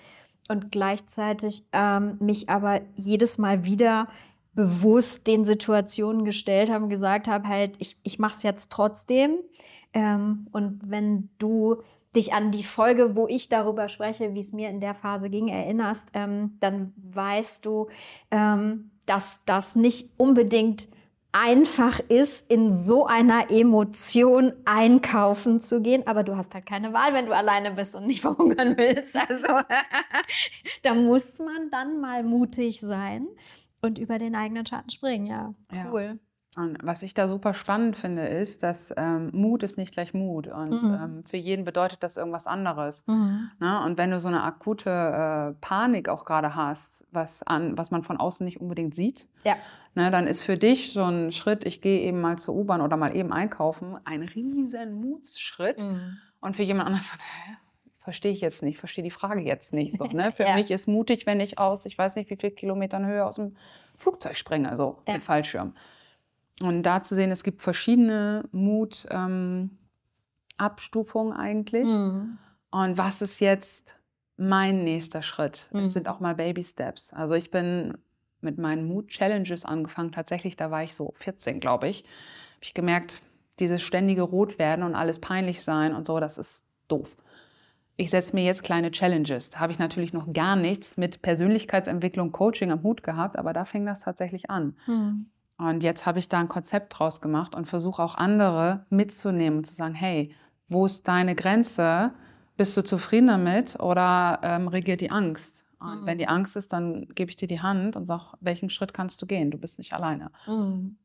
Und 0.49 0.73
gleichzeitig 0.73 1.65
ähm, 1.73 2.17
mich 2.19 2.49
aber 2.49 2.81
jedes 2.97 3.39
Mal 3.39 3.65
wieder 3.65 4.09
bewusst 4.55 5.29
den 5.29 5.45
Situationen 5.45 6.25
gestellt 6.25 6.71
habe 6.71 6.85
und 6.85 6.91
gesagt 6.91 7.29
habe, 7.29 7.47
halt, 7.47 7.77
ich, 7.79 7.97
ich 8.03 8.19
mache 8.19 8.35
es 8.35 8.43
jetzt 8.43 8.73
trotzdem. 8.73 9.37
Ähm, 9.93 10.49
und 10.51 10.81
wenn 10.85 11.31
du 11.39 11.83
dich 12.15 12.33
an 12.33 12.51
die 12.51 12.65
Folge, 12.65 13.15
wo 13.15 13.29
ich 13.29 13.49
darüber 13.49 13.89
spreche, 13.89 14.35
wie 14.35 14.41
es 14.41 14.53
mir 14.53 14.69
in 14.69 14.81
der 14.81 14.95
Phase 14.95 15.31
ging, 15.31 15.49
erinnerst, 15.49 16.09
ähm, 16.15 16.57
dann 16.61 16.93
weißt 16.97 17.65
du, 17.65 17.89
ähm, 18.31 18.91
dass 19.07 19.45
das 19.45 19.77
nicht 19.77 20.11
unbedingt 20.17 20.89
einfach 21.33 22.01
ist, 22.01 22.51
in 22.51 22.73
so 22.73 23.07
einer 23.07 23.51
Emotion 23.51 24.53
einkaufen 24.65 25.61
zu 25.61 25.81
gehen. 25.81 26.07
Aber 26.07 26.25
du 26.25 26.37
hast 26.37 26.55
halt 26.55 26.67
keine 26.67 26.93
Wahl, 26.93 27.15
wenn 27.15 27.27
du 27.27 27.35
alleine 27.35 27.71
bist 27.73 27.95
und 27.95 28.07
nicht 28.07 28.21
verhungern 28.23 28.77
willst. 28.77 29.17
Also 29.17 29.49
da 30.83 30.95
muss 30.95 31.39
man 31.39 31.71
dann 31.71 32.01
mal 32.01 32.25
mutig 32.25 32.81
sein 32.81 33.29
und 33.83 33.99
über 33.99 34.19
den 34.19 34.35
eigenen 34.35 34.67
Schatten 34.67 34.91
springen. 34.91 35.27
Ja, 35.27 35.55
Ja. 35.73 36.15
Und 36.57 36.79
was 36.83 37.03
ich 37.05 37.15
da 37.15 37.29
super 37.29 37.55
spannend 37.55 37.97
finde, 37.97 38.27
ist, 38.27 38.65
dass 38.65 38.93
ähm, 38.97 39.31
Mut 39.33 39.63
ist 39.63 39.79
nicht 39.79 39.93
gleich 39.93 40.15
Mut. 40.15 40.49
Und 40.49 40.83
Mhm. 40.83 40.95
ähm, 41.01 41.25
für 41.25 41.37
jeden 41.37 41.65
bedeutet 41.65 42.03
das 42.03 42.17
irgendwas 42.17 42.47
anderes. 42.49 43.05
Mhm. 43.07 43.51
Ne? 43.61 43.81
Und 43.85 43.97
wenn 43.99 44.11
du 44.11 44.19
so 44.19 44.27
eine 44.29 44.43
akute 44.43 44.91
äh, 44.91 45.55
Panik 45.61 46.09
auch 46.09 46.25
gerade 46.25 46.57
hast, 46.57 47.05
was, 47.13 47.43
an, 47.45 47.79
was 47.79 47.93
man 47.93 48.03
von 48.03 48.17
außen 48.17 48.45
nicht 48.45 48.61
unbedingt 48.61 48.95
sieht, 48.97 49.29
Ja. 49.45 49.55
ne, 49.95 50.11
dann 50.11 50.27
ist 50.27 50.43
für 50.43 50.57
dich 50.57 50.93
so 50.93 51.05
ein 51.05 51.31
Schritt, 51.33 51.65
ich 51.65 51.81
gehe 51.83 52.01
eben 52.01 52.21
mal 52.21 52.37
zur 52.39 52.55
U-Bahn 52.57 52.81
oder 52.81 52.97
mal 52.97 53.15
eben 53.17 53.33
einkaufen, 53.33 53.97
ein 54.05 54.23
riesen 54.23 54.95
Mutsschritt. 55.01 55.79
Mhm. 55.79 56.19
Und 56.41 56.57
für 56.57 56.63
jemand 56.65 56.89
anders 56.89 57.09
so, 57.09 57.15
hä? 57.15 57.57
Verstehe 58.03 58.33
ich 58.33 58.41
jetzt 58.41 58.63
nicht, 58.63 58.79
verstehe 58.79 59.05
die 59.05 59.11
Frage 59.11 59.41
jetzt 59.43 59.73
nicht. 59.73 59.99
So, 59.99 60.05
ne? 60.17 60.33
Für 60.33 60.45
Ja. 60.45 60.55
mich 60.57 60.71
ist 60.73 60.89
mutig, 60.89 61.27
wenn 61.27 61.39
ich 61.39 61.59
aus, 61.61 61.87
ich 61.87 61.97
weiß 61.97 62.17
nicht, 62.17 62.29
wie 62.31 62.37
viel 62.37 62.51
Kilometern 62.51 63.07
Höhe 63.07 63.25
aus 63.25 63.37
dem 63.37 63.57
Flugzeug 63.95 64.37
springe, 64.37 64.77
so 64.77 64.99
Ja. 65.07 65.15
mit 65.15 65.23
Fallschirm. 65.23 65.75
Und 66.63 66.83
da 66.83 67.03
zu 67.03 67.15
sehen, 67.15 67.31
es 67.31 67.43
gibt 67.43 67.63
verschiedene 67.63 68.45
Mut-Abstufungen 68.53 71.33
eigentlich. 71.33 71.87
Mhm. 71.87 72.39
Und 72.71 72.99
was 72.99 73.23
ist 73.23 73.41
jetzt 73.41 73.95
mein 74.37 74.85
nächster 74.85 75.23
Schritt? 75.23 75.69
Mhm. 75.73 75.81
Es 75.81 75.93
sind 75.93 76.09
auch 76.09 76.21
mal 76.21 76.35
Baby 76.35 76.65
Steps. 76.65 77.13
Also 77.13 77.35
ich 77.35 77.51
bin 77.51 77.99
mit 78.41 78.59
meinen 78.59 78.87
Mut-Challenges 78.87 79.65
angefangen. 79.65 80.13
Tatsächlich, 80.13 80.57
da 80.57 80.71
war 80.71 80.83
ich 80.83 80.95
so 80.95 81.13
14, 81.17 81.61
glaube 81.61 81.89
ich. 81.89 82.01
Habe 82.01 82.63
ich 82.63 82.75
gemerkt, 82.75 83.23
dieses 83.59 83.83
ständige 83.83 84.23
Rotwerden 84.23 84.85
und 84.85 84.95
alles 84.95 85.19
peinlich 85.19 85.63
sein 85.63 85.95
und 85.95 86.07
so, 86.07 86.21
das 86.21 86.39
ist 86.39 86.65
doof. 86.89 87.17
Ich 87.97 88.09
setze 88.09 88.35
mir 88.35 88.45
jetzt 88.45 88.63
kleine 88.63 88.91
Challenges. 88.91 89.51
Da 89.51 89.61
habe 89.61 89.73
ich 89.73 89.79
natürlich 89.79 90.15
noch 90.15 90.33
gar 90.33 90.57
nichts 90.57 90.97
mit 90.97 91.21
Persönlichkeitsentwicklung, 91.21 92.33
Coaching 92.33 92.71
am 92.71 92.83
Hut 92.83 93.03
gehabt, 93.03 93.39
aber 93.39 93.53
da 93.53 93.67
fing 93.67 93.85
das 93.85 94.01
tatsächlich 94.01 94.49
an. 94.49 94.75
Mhm. 94.87 95.27
Und 95.61 95.83
jetzt 95.83 96.07
habe 96.07 96.19
ich 96.19 96.29
da 96.29 96.41
ein 96.41 96.49
Konzept 96.49 96.99
draus 96.99 97.21
gemacht 97.21 97.55
und 97.55 97.67
versuche 97.67 98.03
auch 98.03 98.15
andere 98.15 98.87
mitzunehmen 98.89 99.59
und 99.59 99.67
zu 99.67 99.75
sagen, 99.75 99.95
hey, 99.95 100.35
wo 100.69 100.87
ist 100.87 101.07
deine 101.07 101.35
Grenze? 101.35 102.13
Bist 102.57 102.75
du 102.77 102.83
zufrieden 102.83 103.27
damit 103.27 103.79
oder 103.79 104.41
ähm, 104.43 104.69
regiert 104.69 105.01
die 105.03 105.11
Angst? 105.11 105.65
Und 105.79 106.03
Mhm. 106.03 106.07
wenn 106.07 106.19
die 106.19 106.29
Angst 106.29 106.57
ist, 106.57 106.73
dann 106.73 107.09
gebe 107.15 107.31
ich 107.31 107.37
dir 107.37 107.49
die 107.49 107.61
Hand 107.61 107.95
und 107.97 108.07
sage, 108.07 108.25
welchen 108.41 108.71
Schritt 108.71 108.95
kannst 108.95 109.21
du 109.21 109.27
gehen? 109.27 109.51
Du 109.51 109.59
bist 109.59 109.79
nicht 109.79 109.93
alleine. 109.93 110.31
Mhm. 110.47 110.97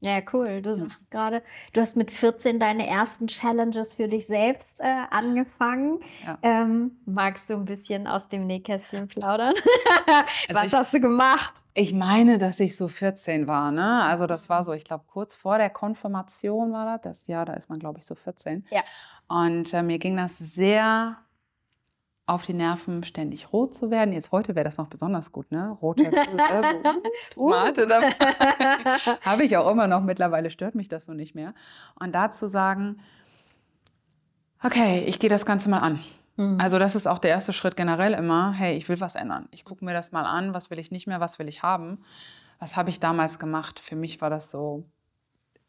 Ja, 0.00 0.20
cool. 0.32 0.62
Du 0.62 0.76
sagst 0.76 1.10
gerade, 1.10 1.42
du 1.72 1.80
hast 1.80 1.96
mit 1.96 2.12
14 2.12 2.60
deine 2.60 2.86
ersten 2.86 3.26
Challenges 3.26 3.94
für 3.94 4.06
dich 4.06 4.28
selbst 4.28 4.80
äh, 4.80 4.84
angefangen. 5.10 5.98
Ja. 6.24 6.38
Ähm, 6.42 6.92
magst 7.04 7.50
du 7.50 7.54
ein 7.54 7.64
bisschen 7.64 8.06
aus 8.06 8.28
dem 8.28 8.46
Nähkästchen 8.46 9.08
plaudern? 9.08 9.54
Was 10.52 10.66
ich- 10.66 10.74
hast 10.74 10.94
du 10.94 11.00
gemacht? 11.00 11.64
Ich 11.74 11.92
meine, 11.92 12.38
dass 12.38 12.60
ich 12.60 12.76
so 12.76 12.86
14 12.86 13.46
war, 13.48 13.72
ne? 13.72 14.02
Also 14.04 14.26
das 14.28 14.48
war 14.48 14.62
so, 14.62 14.72
ich 14.72 14.84
glaube, 14.84 15.04
kurz 15.08 15.34
vor 15.34 15.58
der 15.58 15.70
Konfirmation 15.70 16.72
war 16.72 16.98
das. 16.98 17.18
Das 17.20 17.26
Jahr, 17.26 17.44
da 17.44 17.54
ist 17.54 17.68
man, 17.68 17.78
glaube 17.80 17.98
ich, 17.98 18.06
so 18.06 18.14
14. 18.14 18.64
Ja. 18.70 18.82
Und 19.26 19.72
äh, 19.74 19.82
mir 19.82 19.98
ging 19.98 20.16
das 20.16 20.36
sehr 20.38 21.16
auf 22.28 22.44
die 22.44 22.52
Nerven, 22.52 23.04
ständig 23.04 23.52
rot 23.52 23.74
zu 23.74 23.90
werden. 23.90 24.12
Jetzt 24.12 24.32
heute 24.32 24.54
wäre 24.54 24.64
das 24.64 24.76
noch 24.76 24.88
besonders 24.88 25.32
gut, 25.32 25.50
ne? 25.50 25.76
Rote 25.80 26.04
äh, 26.04 26.12
so, 26.12 27.00
Tomate 27.34 27.86
dabei. 27.86 28.10
Habe 29.22 29.44
ich 29.44 29.56
auch 29.56 29.70
immer 29.70 29.86
noch. 29.86 30.02
Mittlerweile 30.02 30.50
stört 30.50 30.74
mich 30.74 30.88
das 30.88 31.06
so 31.06 31.14
nicht 31.14 31.34
mehr. 31.34 31.54
Und 31.98 32.14
da 32.14 32.30
zu 32.30 32.48
sagen, 32.48 33.00
okay, 34.62 35.04
ich 35.06 35.18
gehe 35.18 35.30
das 35.30 35.46
Ganze 35.46 35.70
mal 35.70 35.78
an. 35.78 36.00
Mhm. 36.36 36.60
Also 36.60 36.78
das 36.78 36.94
ist 36.94 37.06
auch 37.06 37.18
der 37.18 37.30
erste 37.30 37.52
Schritt 37.52 37.76
generell 37.76 38.12
immer, 38.12 38.52
hey, 38.52 38.76
ich 38.76 38.88
will 38.88 39.00
was 39.00 39.14
ändern. 39.14 39.48
Ich 39.50 39.64
gucke 39.64 39.84
mir 39.84 39.94
das 39.94 40.12
mal 40.12 40.24
an, 40.24 40.52
was 40.52 40.70
will 40.70 40.78
ich 40.78 40.90
nicht 40.90 41.06
mehr, 41.06 41.20
was 41.20 41.38
will 41.38 41.48
ich 41.48 41.62
haben. 41.62 41.98
Was 42.58 42.76
habe 42.76 42.90
ich 42.90 43.00
damals 43.00 43.38
gemacht? 43.38 43.80
Für 43.80 43.96
mich 43.96 44.20
war 44.20 44.28
das 44.28 44.50
so, 44.50 44.84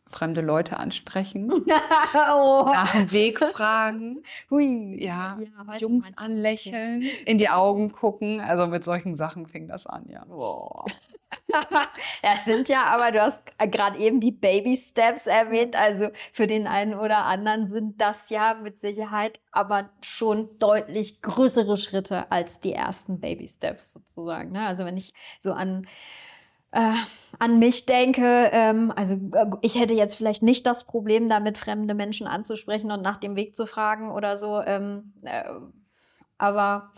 fremde 0.09 0.41
Leute 0.41 0.77
ansprechen, 0.77 1.51
oh. 2.33 2.65
nach 2.65 2.91
dem 2.93 3.11
Weg 3.11 3.39
fragen, 3.39 4.23
Hui. 4.49 4.97
ja, 5.01 5.37
heute 5.67 5.81
Jungs 5.81 6.11
anlächeln, 6.15 7.03
in 7.25 7.37
die 7.37 7.49
Augen 7.49 7.91
gucken. 7.91 8.41
Also 8.41 8.67
mit 8.67 8.83
solchen 8.83 9.15
Sachen 9.15 9.45
fing 9.45 9.67
das 9.67 9.85
an, 9.85 10.05
ja. 10.09 10.25
Boah. 10.25 10.85
Das 12.21 12.45
sind 12.45 12.69
ja, 12.69 12.85
aber 12.85 13.11
du 13.11 13.21
hast 13.21 13.41
gerade 13.57 13.97
eben 13.97 14.19
die 14.19 14.31
Baby 14.31 14.75
Steps 14.75 15.27
erwähnt. 15.27 15.75
Also 15.75 16.09
für 16.31 16.47
den 16.47 16.67
einen 16.67 16.93
oder 16.93 17.25
anderen 17.25 17.65
sind 17.67 18.01
das 18.01 18.29
ja 18.29 18.55
mit 18.55 18.79
Sicherheit 18.79 19.39
aber 19.51 19.89
schon 20.01 20.49
deutlich 20.59 21.21
größere 21.21 21.77
Schritte 21.77 22.31
als 22.31 22.59
die 22.59 22.73
ersten 22.73 23.19
Baby 23.19 23.47
Steps 23.47 23.93
sozusagen. 23.93 24.51
Ne? 24.51 24.65
Also 24.65 24.85
wenn 24.85 24.97
ich 24.97 25.13
so 25.39 25.53
an 25.53 25.87
äh, 26.71 26.93
an 27.39 27.59
mich 27.59 27.85
denke, 27.85 28.49
ähm, 28.51 28.91
also 28.95 29.15
äh, 29.33 29.47
ich 29.61 29.79
hätte 29.79 29.93
jetzt 29.93 30.15
vielleicht 30.15 30.43
nicht 30.43 30.65
das 30.65 30.85
Problem, 30.85 31.29
damit 31.29 31.57
fremde 31.57 31.93
Menschen 31.93 32.27
anzusprechen 32.27 32.91
und 32.91 33.01
nach 33.01 33.17
dem 33.17 33.35
Weg 33.35 33.55
zu 33.55 33.65
fragen 33.65 34.11
oder 34.11 34.37
so. 34.37 34.61
Ähm, 34.61 35.13
äh, 35.23 35.43
aber 36.37 36.91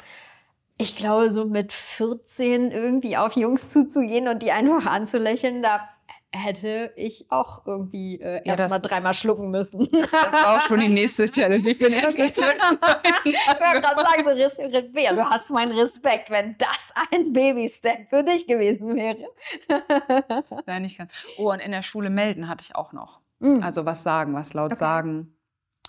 ich 0.78 0.96
glaube, 0.96 1.32
so 1.32 1.46
mit 1.46 1.74
14 1.74 2.72
irgendwie 2.72 3.18
auf 3.18 3.36
Jungs 3.36 3.70
zuzugehen 3.70 4.28
und 4.28 4.42
die 4.42 4.51
einfach 4.51 4.86
anzulächeln, 4.86 5.62
da 5.62 5.88
hätte 6.34 6.94
ich 6.96 7.30
auch 7.30 7.66
irgendwie 7.66 8.20
äh, 8.22 8.42
Ja, 8.46 8.56
erstmal 8.56 8.80
dreimal 8.80 9.14
schlucken 9.14 9.52
müssen. 9.52 9.90
Das 9.92 10.12
war 10.14 10.56
auch 10.56 10.62
schon 10.62 10.80
die 10.80 10.88
nächste 10.88 11.30
Challenge. 11.30 11.68
Ich 11.70 11.78
bin 11.78 11.92
erst 11.94 12.18
Ich 12.18 12.38
wollte 12.38 13.82
gerade 13.82 14.02
sagen, 14.02 14.24
so 14.24 14.30
Res 14.32 14.58
Res 14.58 14.92
Bea, 14.94 15.14
du 15.14 15.24
hast 15.30 15.50
meinen 15.50 15.72
Respekt, 15.78 16.30
wenn 16.30 16.56
das 16.58 16.94
ein 17.12 17.34
Baby-Step 17.34 18.10
für 18.10 18.24
dich 18.24 18.48
gewesen 18.48 18.96
wäre. 18.96 19.26
Nein, 20.66 20.84
nicht 20.84 20.98
ganz. 20.98 21.12
Oh, 21.38 21.52
und 21.52 21.60
in 21.60 21.72
der 21.72 21.84
Schule 21.84 22.10
melden 22.10 22.48
hatte 22.48 22.64
ich 22.64 22.76
auch 22.76 22.94
noch. 22.94 23.20
Mm. 23.40 23.62
Also 23.62 23.86
was 23.86 24.04
sagen, 24.04 24.34
was 24.34 24.54
laut 24.54 24.72
Okay. 24.72 24.80
sagen, 24.80 25.36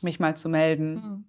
mich 0.01 0.19
mal 0.19 0.37
zu 0.37 0.49
melden. 0.49 0.95
Mm. 0.95 1.25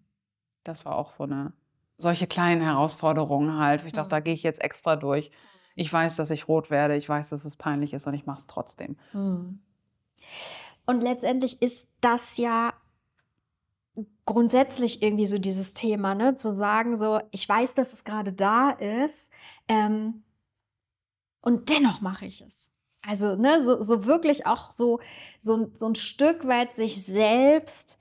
Das 0.63 0.86
war 0.86 0.96
auch 0.96 1.12
so 1.12 1.24
eine, 1.24 1.53
solche 1.98 2.25
kleinen 2.25 2.62
Herausforderungen 2.62 3.58
halt. 3.60 3.84
Ich 3.86 3.93
dachte, 3.93 4.08
Mhm. 4.08 4.12
da 4.12 4.20
gehe 4.22 4.34
ich 4.34 4.43
jetzt 4.43 4.62
extra 4.63 4.96
durch. 4.96 5.29
Ich 5.75 5.91
weiß, 5.91 6.15
dass 6.15 6.31
ich 6.31 6.47
rot 6.47 6.69
werde, 6.69 6.95
ich 6.95 7.07
weiß, 7.07 7.29
dass 7.29 7.45
es 7.45 7.55
peinlich 7.55 7.93
ist 7.93 8.07
und 8.07 8.13
ich 8.13 8.25
mache 8.25 8.39
es 8.39 8.47
trotzdem. 8.47 8.97
Mm. 9.13 9.59
Und 10.85 11.01
letztendlich 11.01 11.61
ist 11.61 11.87
das 12.01 12.37
ja 12.37 12.73
grundsätzlich 14.25 15.01
irgendwie 15.01 15.25
so 15.25 15.37
dieses 15.37 15.73
Thema, 15.73 16.15
ne? 16.15 16.35
Zu 16.35 16.55
sagen, 16.55 16.95
so, 16.95 17.19
ich 17.31 17.47
weiß, 17.47 17.75
dass 17.75 17.93
es 17.93 18.03
gerade 18.03 18.33
da 18.33 18.71
ist, 18.71 19.31
ähm, 19.67 20.23
und 21.41 21.69
dennoch 21.69 22.01
mache 22.01 22.25
ich 22.25 22.41
es. 22.41 22.71
Also, 23.05 23.35
ne, 23.35 23.61
so, 23.61 23.83
so 23.83 24.05
wirklich 24.05 24.45
auch 24.45 24.71
so, 24.71 25.01
so, 25.37 25.69
so 25.75 25.87
ein 25.87 25.95
Stück 25.95 26.47
weit 26.47 26.73
sich 26.75 27.05
selbst 27.05 27.99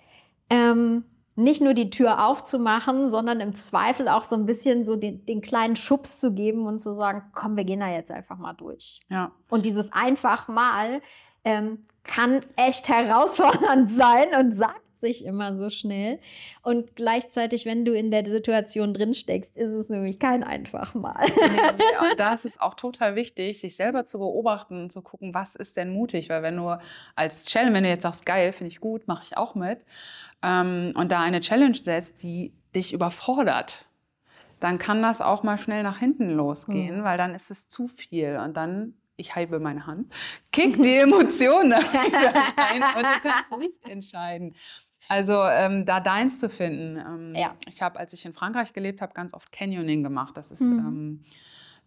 ähm, 0.48 1.04
nicht 1.34 1.62
nur 1.62 1.74
die 1.74 1.90
Tür 1.90 2.26
aufzumachen, 2.26 3.08
sondern 3.08 3.40
im 3.40 3.54
Zweifel 3.54 4.08
auch 4.08 4.24
so 4.24 4.36
ein 4.36 4.46
bisschen 4.46 4.84
so 4.84 4.96
den, 4.96 5.24
den 5.24 5.40
kleinen 5.40 5.76
Schubs 5.76 6.20
zu 6.20 6.32
geben 6.32 6.66
und 6.66 6.78
zu 6.78 6.94
sagen, 6.94 7.22
komm, 7.34 7.56
wir 7.56 7.64
gehen 7.64 7.80
da 7.80 7.88
jetzt 7.88 8.10
einfach 8.10 8.36
mal 8.36 8.52
durch. 8.52 9.00
Ja, 9.08 9.32
Und 9.48 9.64
dieses 9.64 9.92
einfach 9.92 10.48
mal 10.48 11.00
ähm, 11.44 11.78
kann 12.04 12.40
echt 12.56 12.88
herausfordernd 12.88 13.92
sein 13.96 14.34
und 14.38 14.52
sagt 14.56 14.80
sich 14.98 15.24
immer 15.24 15.56
so 15.56 15.68
schnell. 15.68 16.20
Und 16.62 16.94
gleichzeitig, 16.94 17.66
wenn 17.66 17.84
du 17.84 17.92
in 17.92 18.10
der 18.12 18.24
Situation 18.24 18.94
drin 18.94 19.14
steckst, 19.14 19.56
ist 19.56 19.72
es 19.72 19.88
nämlich 19.88 20.20
kein 20.20 20.44
einfach 20.44 20.94
mal. 20.94 21.24
Nee, 21.26 22.10
und 22.12 22.20
da 22.20 22.34
ist 22.34 22.44
es 22.44 22.60
auch 22.60 22.74
total 22.74 23.16
wichtig, 23.16 23.60
sich 23.60 23.74
selber 23.74 24.06
zu 24.06 24.18
beobachten 24.18 24.82
und 24.82 24.92
zu 24.92 25.02
gucken, 25.02 25.34
was 25.34 25.56
ist 25.56 25.76
denn 25.76 25.92
mutig. 25.92 26.28
Weil 26.28 26.42
wenn 26.44 26.56
du 26.56 26.78
als 27.16 27.44
Challenge, 27.46 27.74
wenn 27.74 27.82
du 27.84 27.90
jetzt 27.90 28.02
sagst, 28.02 28.24
geil, 28.26 28.52
finde 28.52 28.68
ich 28.70 28.80
gut, 28.80 29.08
mache 29.08 29.24
ich 29.24 29.36
auch 29.36 29.56
mit, 29.56 29.80
ähm, 30.42 30.92
und 30.96 31.10
da 31.10 31.20
eine 31.20 31.40
Challenge 31.40 31.74
setzt, 31.76 32.22
die 32.22 32.52
dich 32.74 32.92
überfordert, 32.92 33.86
dann 34.60 34.78
kann 34.78 35.02
das 35.02 35.20
auch 35.20 35.42
mal 35.42 35.58
schnell 35.58 35.82
nach 35.82 35.98
hinten 35.98 36.30
losgehen, 36.30 37.00
Mhm. 37.00 37.04
weil 37.04 37.18
dann 37.18 37.34
ist 37.34 37.50
es 37.50 37.66
zu 37.66 37.88
viel. 37.88 38.36
Und 38.36 38.56
dann, 38.56 38.94
ich 39.22 39.34
halbe 39.34 39.58
meine 39.60 39.86
Hand, 39.86 40.12
kickt 40.52 40.84
die 40.84 40.96
Emotionen 40.96 41.72
rein 41.72 42.82
und 42.96 43.02
du 43.06 43.20
kannst 43.22 43.44
nicht 43.58 43.88
entscheiden. 43.88 44.54
Also 45.08 45.42
ähm, 45.42 45.84
da 45.86 46.00
deins 46.00 46.38
zu 46.40 46.48
finden. 46.48 46.96
Ähm, 46.96 47.34
Ja. 47.34 47.54
Ich 47.68 47.82
habe, 47.82 47.98
als 47.98 48.12
ich 48.12 48.24
in 48.24 48.32
Frankreich 48.34 48.72
gelebt 48.72 49.00
habe, 49.00 49.12
ganz 49.14 49.34
oft 49.34 49.50
Canyoning 49.50 50.02
gemacht. 50.02 50.36
Das 50.36 50.50
ist, 50.52 50.60
Mhm. 50.60 50.78
ähm, 50.78 51.24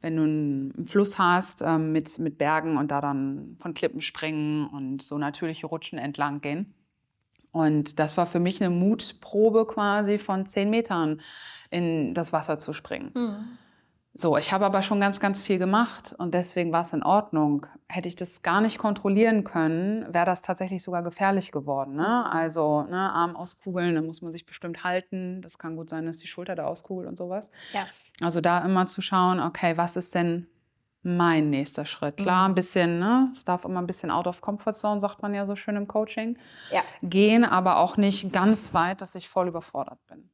wenn 0.02 0.16
du 0.18 0.24
einen 0.24 0.86
Fluss 0.88 1.18
hast 1.18 1.62
ähm, 1.62 1.92
mit, 1.92 2.20
mit 2.20 2.38
Bergen 2.38 2.78
und 2.78 2.92
da 2.92 3.02
dann 3.02 3.56
von 3.60 3.74
Klippen 3.74 4.02
springen 4.02 4.68
und 4.68 5.02
so 5.02 5.18
natürliche 5.18 5.66
Rutschen 5.68 5.98
entlang 5.98 6.42
gehen. 6.42 6.74
Und 7.52 8.00
das 8.00 8.18
war 8.18 8.26
für 8.26 8.40
mich 8.42 8.62
eine 8.62 8.70
Mutprobe 8.70 9.66
quasi 9.66 10.18
von 10.18 10.46
zehn 10.46 10.70
Metern 10.70 11.22
in 11.72 12.14
das 12.14 12.34
Wasser 12.34 12.60
zu 12.60 12.74
springen. 12.74 13.12
Hm. 13.16 13.58
So, 14.18 14.38
ich 14.38 14.54
habe 14.54 14.66
aber 14.66 14.82
schon 14.82 15.02
ganz, 15.02 15.20
ganz 15.20 15.44
viel 15.44 15.60
gemacht 15.60 16.16
und 16.18 16.34
deswegen 16.34 16.72
war 16.72 16.84
es 16.84 16.94
in 16.94 17.04
Ordnung. 17.04 17.66
Hätte 17.90 18.08
ich 18.08 18.16
das 18.16 18.42
gar 18.42 18.62
nicht 18.62 18.78
kontrollieren 18.78 19.44
können, 19.44 20.06
wäre 20.14 20.26
das 20.26 20.42
tatsächlich 20.42 20.84
sogar 20.84 21.04
gefährlich 21.04 21.52
geworden. 21.52 21.96
Ne? 21.96 22.26
Also 22.32 22.84
ne, 22.84 23.12
Arm 23.12 23.36
auskugeln, 23.36 23.94
da 23.94 24.02
muss 24.02 24.22
man 24.22 24.32
sich 24.32 24.46
bestimmt 24.46 24.86
halten. 24.86 25.42
Das 25.42 25.58
kann 25.58 25.76
gut 25.76 25.90
sein, 25.90 26.06
dass 26.06 26.16
die 26.18 26.28
Schulter 26.28 26.56
da 26.56 26.66
auskugelt 26.66 27.10
und 27.10 27.18
sowas. 27.18 27.52
Ja. 27.74 27.88
Also 28.22 28.40
da 28.40 28.60
immer 28.64 28.86
zu 28.86 29.02
schauen, 29.02 29.42
okay, 29.42 29.76
was 29.76 29.98
ist 29.98 30.16
denn 30.16 30.48
mein 31.04 31.50
nächster 31.50 31.84
Schritt? 31.84 32.16
Klar, 32.16 32.48
Mhm. 32.48 32.52
ein 32.54 32.56
bisschen, 32.56 33.00
ne? 33.00 33.34
Es 33.36 33.44
darf 33.44 33.66
immer 33.66 33.82
ein 33.82 33.86
bisschen 33.86 34.12
out 34.12 34.28
of 34.28 34.40
comfort 34.40 34.76
zone, 34.76 35.02
sagt 35.02 35.22
man 35.24 35.34
ja 35.34 35.46
so 35.46 35.58
schön 35.58 35.76
im 35.76 35.90
Coaching. 35.90 36.38
Ja. 36.72 36.84
Gehen, 37.04 37.44
aber 37.44 37.80
auch 37.80 37.98
nicht 37.98 38.32
ganz 38.32 38.74
weit, 38.74 39.02
dass 39.02 39.14
ich 39.16 39.28
voll 39.28 39.50
überfordert 39.50 40.00
bin. 40.08 40.30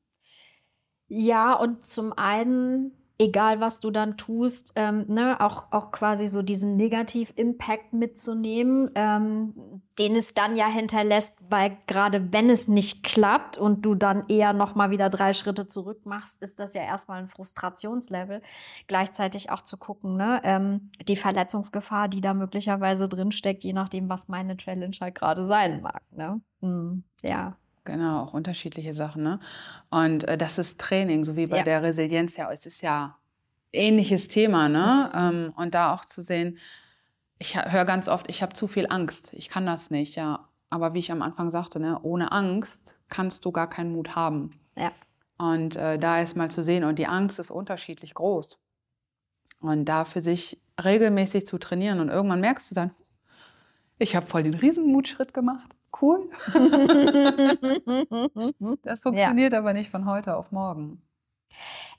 Ja, 1.07 1.53
und 1.55 1.83
zum 1.85 2.13
einen, 2.13 2.91
egal 3.21 3.59
was 3.59 3.79
du 3.79 3.91
dann 3.91 4.17
tust, 4.17 4.73
ähm, 4.75 5.05
ne, 5.07 5.39
auch, 5.39 5.65
auch 5.69 5.91
quasi 5.91 6.25
so 6.25 6.41
diesen 6.41 6.75
Negativ-Impact 6.75 7.93
mitzunehmen, 7.93 8.89
ähm, 8.95 9.53
den 9.99 10.15
es 10.15 10.33
dann 10.33 10.55
ja 10.55 10.65
hinterlässt, 10.65 11.37
weil 11.47 11.77
gerade 11.85 12.33
wenn 12.33 12.49
es 12.49 12.67
nicht 12.67 13.03
klappt 13.03 13.59
und 13.59 13.85
du 13.85 13.93
dann 13.93 14.27
eher 14.27 14.53
nochmal 14.53 14.89
wieder 14.89 15.11
drei 15.11 15.33
Schritte 15.33 15.67
zurück 15.67 16.03
machst, 16.03 16.41
ist 16.41 16.59
das 16.59 16.73
ja 16.73 16.81
erstmal 16.81 17.19
ein 17.19 17.27
Frustrationslevel. 17.27 18.41
Gleichzeitig 18.87 19.51
auch 19.51 19.61
zu 19.61 19.77
gucken, 19.77 20.17
ne, 20.17 20.41
ähm, 20.43 20.89
die 21.07 21.15
Verletzungsgefahr, 21.15 22.07
die 22.07 22.21
da 22.21 22.33
möglicherweise 22.33 23.07
drinsteckt, 23.07 23.63
je 23.63 23.73
nachdem, 23.73 24.09
was 24.09 24.29
meine 24.29 24.57
Challenge 24.57 24.97
halt 24.99 25.13
gerade 25.13 25.45
sein 25.45 25.81
mag. 25.81 26.01
Ne? 26.11 26.41
Hm, 26.61 27.03
ja. 27.21 27.55
Genau, 27.83 28.23
auch 28.23 28.33
unterschiedliche 28.33 28.93
Sachen. 28.93 29.23
Ne? 29.23 29.39
Und 29.89 30.23
äh, 30.27 30.37
das 30.37 30.57
ist 30.57 30.79
Training, 30.79 31.23
so 31.23 31.35
wie 31.35 31.47
bei 31.47 31.57
Ja. 31.57 31.63
der 31.63 31.81
Resilienz 31.83 32.37
ja. 32.37 32.51
Es 32.51 32.65
ist 32.65 32.81
ja 32.81 33.17
ähnliches 33.73 34.27
Thema. 34.27 34.69
Ne? 34.69 35.11
Ähm, 35.15 35.53
und 35.55 35.73
da 35.73 35.93
auch 35.93 36.05
zu 36.05 36.21
sehen, 36.21 36.57
ich 37.39 37.57
höre 37.57 37.85
ganz 37.85 38.07
oft, 38.07 38.29
ich 38.29 38.43
habe 38.43 38.53
zu 38.53 38.67
viel 38.67 38.85
Angst. 38.89 39.33
Ich 39.33 39.49
kann 39.49 39.65
das 39.65 39.89
nicht. 39.89 40.15
Ja, 40.15 40.47
aber 40.69 40.93
wie 40.93 40.99
ich 40.99 41.11
am 41.11 41.23
Anfang 41.23 41.49
sagte, 41.49 41.79
ne, 41.79 41.99
ohne 42.03 42.31
Angst 42.31 42.93
kannst 43.09 43.45
du 43.45 43.51
gar 43.51 43.67
keinen 43.69 43.91
Mut 43.93 44.15
haben. 44.15 44.59
Ja. 44.75 44.91
Und 45.39 45.75
äh, 45.75 45.97
da 45.97 46.21
ist 46.21 46.37
mal 46.37 46.51
zu 46.51 46.61
sehen, 46.61 46.83
und 46.83 46.99
die 46.99 47.07
Angst 47.07 47.39
ist 47.39 47.49
unterschiedlich 47.49 48.13
groß. 48.13 48.59
Und 49.59 49.85
da 49.85 50.05
für 50.05 50.21
sich 50.21 50.61
regelmäßig 50.83 51.47
zu 51.47 51.57
trainieren 51.57 51.99
und 51.99 52.09
irgendwann 52.09 52.41
merkst 52.41 52.69
du 52.69 52.75
dann, 52.75 52.91
Ich 53.97 54.15
habe 54.15 54.25
voll 54.27 54.43
den 54.43 54.53
Riesenmutschritt 54.53 55.33
gemacht. 55.33 55.75
Cool. 55.99 56.29
Das 58.83 59.01
funktioniert 59.01 59.53
aber 59.53 59.73
nicht 59.73 59.91
von 59.91 60.05
heute 60.05 60.35
auf 60.35 60.51
morgen. 60.51 61.01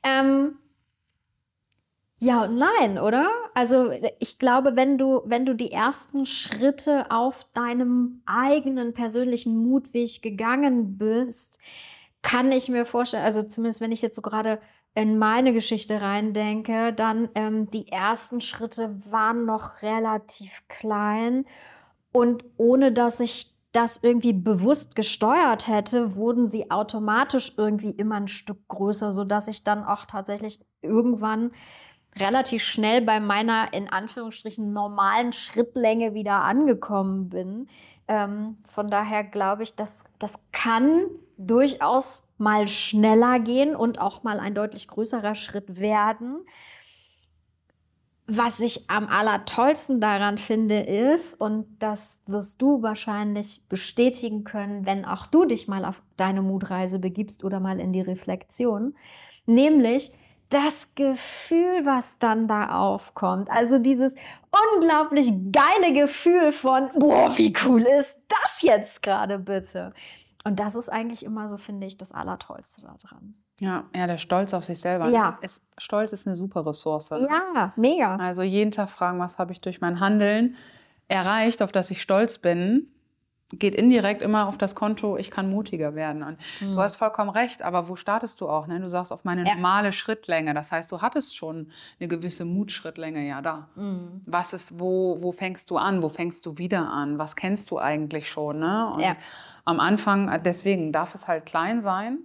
Ähm, 0.03 0.57
ja 2.19 2.45
und 2.45 2.57
nein, 2.57 2.99
oder? 2.99 3.29
Also 3.55 3.91
ich 4.21 4.39
glaube, 4.39 4.77
wenn 4.77 4.97
du, 4.97 5.23
wenn 5.25 5.45
du 5.45 5.55
die 5.55 5.73
ersten 5.73 6.25
Schritte 6.25 7.11
auf 7.11 7.47
deinem 7.53 8.23
eigenen 8.27 8.95
persönlichen 8.95 9.57
Mutweg 9.57 10.23
gegangen 10.23 10.99
bist, 10.99 11.59
kann 12.23 12.53
ich 12.53 12.69
mir 12.69 12.87
vorstellen, 12.87 13.25
also 13.25 13.43
zumindest 13.43 13.81
wenn 13.81 13.93
ich 13.93 14.03
jetzt 14.03 14.17
so 14.17 14.23
gerade 14.23 14.61
in 14.95 15.19
meine 15.19 15.53
Geschichte 15.53 16.01
reindenke, 16.01 16.93
dann 16.93 17.29
ähm, 17.35 17.71
die 17.71 17.89
ersten 17.89 18.41
Schritte 18.41 18.95
waren 19.11 19.45
noch 19.45 19.83
relativ 19.83 20.63
klein 20.69 21.45
und 22.13 22.45
ohne 22.57 22.93
dass 22.93 23.21
ich 23.21 23.52
das 23.73 23.99
irgendwie 24.03 24.35
bewusst 24.35 24.95
gesteuert 24.95 25.67
hätte, 25.67 26.15
wurden 26.15 26.47
sie 26.47 26.71
automatisch 26.71 27.53
irgendwie 27.57 27.91
immer 27.91 28.17
ein 28.17 28.29
Stück 28.29 28.69
größer, 28.69 29.13
sodass 29.13 29.49
ich 29.49 29.65
dann 29.65 29.83
auch 29.85 30.05
tatsächlich 30.05 30.61
irgendwann 30.83 31.53
relativ 32.17 32.63
schnell 32.63 33.01
bei 33.01 33.21
meiner 33.21 33.73
in 33.73 33.89
Anführungsstrichen 33.89 34.73
normalen 34.73 35.33
Schrittlänge 35.33 36.13
wieder 36.13 36.43
angekommen 36.43 37.31
bin. 37.31 37.69
Ähm, 38.09 38.59
von 38.69 38.89
daher 38.89 39.25
glaube 39.25 39.63
ich, 39.63 39.75
dass 39.75 40.05
das 40.19 40.35
kann 40.53 41.07
durchaus 41.39 42.23
mal 42.37 42.69
schneller 42.69 43.41
gehen 43.41 43.75
und 43.75 43.99
auch 43.99 44.23
mal 44.23 44.39
ein 44.41 44.55
deutlich 44.55 44.89
größerer 44.89 45.35
Schritt 45.35 45.79
werden. 45.81 46.45
Was 48.27 48.61
ich 48.61 48.89
am 48.89 49.09
allertollsten 49.09 50.01
daran 50.01 50.39
finde, 50.39 50.81
ist, 50.81 51.41
und 51.41 51.67
das 51.81 52.21
wirst 52.27 52.63
du 52.63 52.81
wahrscheinlich 52.81 53.61
bestätigen 53.69 54.45
können, 54.45 54.87
wenn 54.87 55.05
auch 55.05 55.27
du 55.27 55.45
dich 55.45 55.67
mal 55.67 55.85
auf 55.85 56.01
deine 56.17 56.41
Mutreise 56.41 57.01
begibst 57.01 57.43
oder 57.43 57.59
mal 57.59 57.81
in 57.81 57.93
die 57.93 58.01
Reflexion, 58.01 58.95
nämlich 59.45 60.13
das 60.51 60.95
Gefühl, 60.95 61.85
was 61.85 62.19
dann 62.19 62.47
da 62.47 62.79
aufkommt. 62.79 63.51
Also 63.51 63.79
dieses 63.79 64.15
unglaublich 64.75 65.33
geile 65.51 65.93
Gefühl 65.93 66.53
von, 66.53 66.91
boah, 66.99 67.37
wie 67.37 67.53
cool 67.65 67.83
ist 67.83 68.19
das 68.29 68.63
jetzt 68.63 69.03
gerade 69.03 69.39
bitte? 69.39 69.95
Und 70.45 70.61
das 70.61 70.75
ist 70.75 70.91
eigentlich 70.91 71.25
immer 71.25 71.49
so, 71.49 71.57
finde 71.57 71.87
ich, 71.87 71.97
das 71.97 72.13
Allertollste 72.13 72.83
daran. 72.83 73.35
Ja, 73.63 73.85
ja, 73.95 74.09
der 74.09 74.19
Stolz 74.19 74.53
auf 74.55 74.65
sich 74.65 74.81
selber. 74.81 75.09
Ja. 75.11 75.39
Es, 75.41 75.61
Stolz 75.79 76.13
ist 76.13 76.27
eine 76.27 76.35
super 76.35 76.67
Ressource. 76.67 77.11
Ja, 77.11 77.73
mega. 77.77 78.17
Also 78.17 78.43
jeden 78.43 78.73
Tag 78.73 78.91
fragen, 78.91 79.21
was 79.21 79.39
habe 79.39 79.53
ich 79.53 79.61
durch 79.61 79.81
mein 79.81 80.01
Handeln 80.01 80.57
erreicht, 81.07 81.63
auf 81.63 81.71
das 81.71 81.89
ich 81.93 82.03
stolz 82.03 82.39
bin, 82.39 82.89
geht 83.53 83.75
indirekt 83.77 84.21
immer 84.23 84.49
auf 84.49 84.59
das 84.59 84.75
Konto, 84.75 85.17
ich 85.17 85.31
kann 85.31 85.49
mutiger 85.49 85.95
werden. 85.95 86.23
Und 86.25 86.39
Mhm. 86.61 86.75
du 86.75 86.81
hast 86.81 86.97
vollkommen 86.97 87.31
recht, 87.31 87.63
aber 87.63 87.89
wo 87.89 87.95
startest 87.97 88.41
du 88.41 88.49
auch? 88.49 88.67
Ne? 88.67 88.81
Du 88.81 88.89
sagst 88.89 89.13
auf 89.13 89.25
meine 89.25 89.47
Ja. 89.47 89.55
normale 89.55 89.93
Schrittlänge. 89.93 90.55
Das 90.55 90.73
heißt, 90.73 90.91
du 90.91 91.01
hattest 91.01 91.37
schon 91.37 91.71
eine 92.01 92.09
gewisse 92.09 92.45
Mutschrittlänge 92.45 93.29
ja 93.29 93.43
da. 93.43 93.69
Mhm. 93.77 94.23
Was 94.27 94.53
ist, 94.55 94.81
wo, 94.81 95.19
wo 95.21 95.31
fängst 95.31 95.71
du 95.71 95.77
an? 95.77 96.03
Wo 96.03 96.09
fängst 96.09 96.47
du 96.47 96.59
wieder 96.59 96.91
an? 96.91 97.19
Was 97.19 97.37
kennst 97.37 97.71
du 97.71 97.79
eigentlich 97.79 98.29
schon? 98.29 98.59
Ne? 98.59 98.91
Und 98.95 99.01
Ja. 99.03 99.17
am 99.67 99.79
Anfang, 99.79 100.29
äh, 100.31 100.41
deswegen 100.43 100.91
darf 100.91 101.15
es 101.15 101.29
halt 101.29 101.47
klein 101.47 101.81
sein 101.81 102.19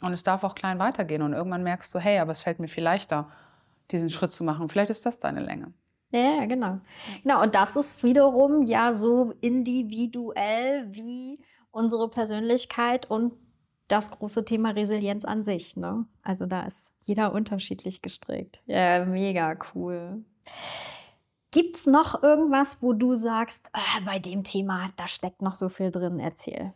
und 0.00 0.12
es 0.12 0.22
darf 0.22 0.44
auch 0.44 0.54
klein 0.54 0.78
weitergehen. 0.78 1.22
Und 1.22 1.32
irgendwann 1.32 1.62
merkst 1.62 1.94
du, 1.94 1.98
hey, 1.98 2.18
aber 2.18 2.32
es 2.32 2.40
fällt 2.40 2.58
mir 2.58 2.68
viel 2.68 2.84
leichter, 2.84 3.30
diesen 3.90 4.10
Schritt 4.10 4.32
zu 4.32 4.44
machen. 4.44 4.68
Vielleicht 4.68 4.90
ist 4.90 5.06
das 5.06 5.18
deine 5.18 5.40
Länge. 5.40 5.72
Ja, 6.12 6.44
genau. 6.46 6.80
Genau, 7.22 7.42
und 7.42 7.54
das 7.54 7.76
ist 7.76 8.02
wiederum 8.02 8.64
ja 8.64 8.92
so 8.92 9.32
individuell 9.40 10.88
wie 10.90 11.38
unsere 11.70 12.08
Persönlichkeit 12.08 13.08
und 13.08 13.32
das 13.86 14.10
große 14.10 14.44
Thema 14.44 14.70
Resilienz 14.70 15.24
an 15.24 15.42
sich. 15.42 15.76
Ne? 15.76 16.06
Also 16.22 16.46
da 16.46 16.62
ist 16.62 16.90
jeder 17.00 17.32
unterschiedlich 17.32 18.02
gestrickt. 18.02 18.60
Ja, 18.66 19.04
mega 19.04 19.56
cool. 19.74 20.24
Gibt 21.52 21.76
es 21.76 21.86
noch 21.86 22.22
irgendwas, 22.22 22.80
wo 22.80 22.92
du 22.92 23.14
sagst, 23.14 23.68
ah, 23.72 24.00
bei 24.04 24.18
dem 24.20 24.44
Thema, 24.44 24.86
da 24.96 25.08
steckt 25.08 25.42
noch 25.42 25.54
so 25.54 25.68
viel 25.68 25.90
drin, 25.90 26.20
erzähl. 26.20 26.72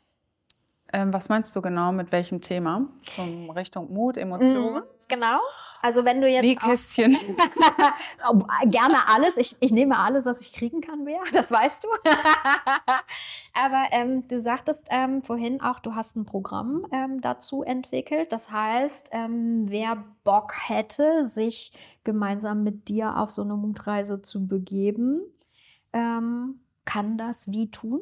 Ähm, 0.95 1.13
was 1.13 1.29
meinst 1.29 1.55
du 1.57 1.61
genau 1.61 1.91
mit 1.91 2.13
welchem 2.13 2.41
Thema? 2.41 2.87
Zum 3.03 3.51
Richtung 3.51 3.93
Mut, 3.93 4.17
Emotionen? 4.17 4.85
Genau. 5.09 5.39
Also 5.83 6.05
wenn 6.05 6.21
du 6.21 6.29
jetzt 6.29 6.39
auch- 6.63 6.67
Nähkästchen. 6.69 7.19
Oh, 8.31 8.39
Gerne 8.67 8.97
alles. 9.09 9.37
Ich, 9.37 9.57
ich 9.61 9.71
nehme 9.73 9.99
alles, 9.99 10.25
was 10.25 10.41
ich 10.41 10.53
kriegen 10.53 10.81
kann, 10.81 11.05
Bea. 11.05 11.21
Das 11.33 11.51
weißt 11.51 11.85
du. 11.85 11.89
Aber 13.55 13.85
ähm, 13.91 14.27
du 14.29 14.41
sagtest 14.41 14.87
ähm, 14.91 15.23
vorhin 15.23 15.61
auch, 15.61 15.81
du 15.81 15.95
hast 15.97 16.17
ein 16.17 16.25
Programm 16.25 16.87
ähm, 16.93 17.21
dazu 17.21 17.63
entwickelt. 17.65 18.33
Das 18.33 18.51
heißt, 18.51 19.11
ähm, 19.13 19.65
wer 19.69 20.03
Bock 20.23 20.53
hätte, 20.69 21.25
sich 21.27 21.73
gemeinsam 22.05 22.63
mit 22.63 22.89
dir 22.89 23.19
auf 23.19 23.31
so 23.31 23.43
eine 23.43 23.55
Mutreise 23.57 24.23
zu 24.23 24.47
begeben, 24.47 25.21
ähm, 25.93 26.61
kann 26.85 27.19
das 27.19 27.51
wie 27.51 27.71
tun? 27.71 28.01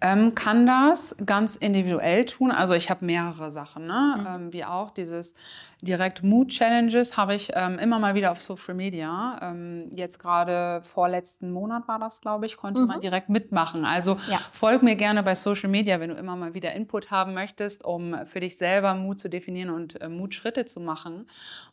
Ähm, 0.00 0.34
kann 0.34 0.66
das 0.66 1.16
ganz 1.26 1.56
individuell 1.56 2.24
tun. 2.26 2.50
Also 2.52 2.74
ich 2.74 2.88
habe 2.90 3.04
mehrere 3.04 3.50
Sachen, 3.50 3.86
ne? 3.86 4.14
Mhm. 4.18 4.26
ähm, 4.26 4.52
wie 4.52 4.64
auch 4.64 4.90
dieses 4.90 5.34
direkt 5.80 6.22
Mood-Challenges 6.22 7.16
habe 7.16 7.34
ich 7.34 7.50
ähm, 7.54 7.78
immer 7.78 7.98
mal 7.98 8.14
wieder 8.14 8.30
auf 8.32 8.40
Social 8.40 8.74
Media. 8.74 9.38
Ähm, 9.42 9.90
jetzt 9.94 10.18
gerade 10.18 10.82
vorletzten 10.82 11.50
Monat 11.52 11.86
war 11.88 11.98
das, 11.98 12.20
glaube 12.20 12.46
ich, 12.46 12.56
konnte 12.56 12.80
Mhm. 12.80 12.86
man 12.86 13.00
direkt 13.00 13.28
mitmachen. 13.28 13.84
Also 13.84 14.16
Ja. 14.28 14.40
folg 14.52 14.82
mir 14.82 14.96
gerne 14.96 15.22
bei 15.22 15.34
Social 15.34 15.68
Media, 15.68 16.00
wenn 16.00 16.10
du 16.10 16.16
immer 16.16 16.36
mal 16.36 16.54
wieder 16.54 16.72
Input 16.72 17.10
haben 17.10 17.34
möchtest, 17.34 17.84
um 17.84 18.16
für 18.26 18.40
dich 18.40 18.56
selber 18.58 18.94
Mut 18.94 19.18
zu 19.20 19.28
definieren 19.28 19.70
und 19.70 20.00
äh, 20.00 20.08
Mutschritte 20.08 20.66
zu 20.66 20.80
machen. 20.80 21.26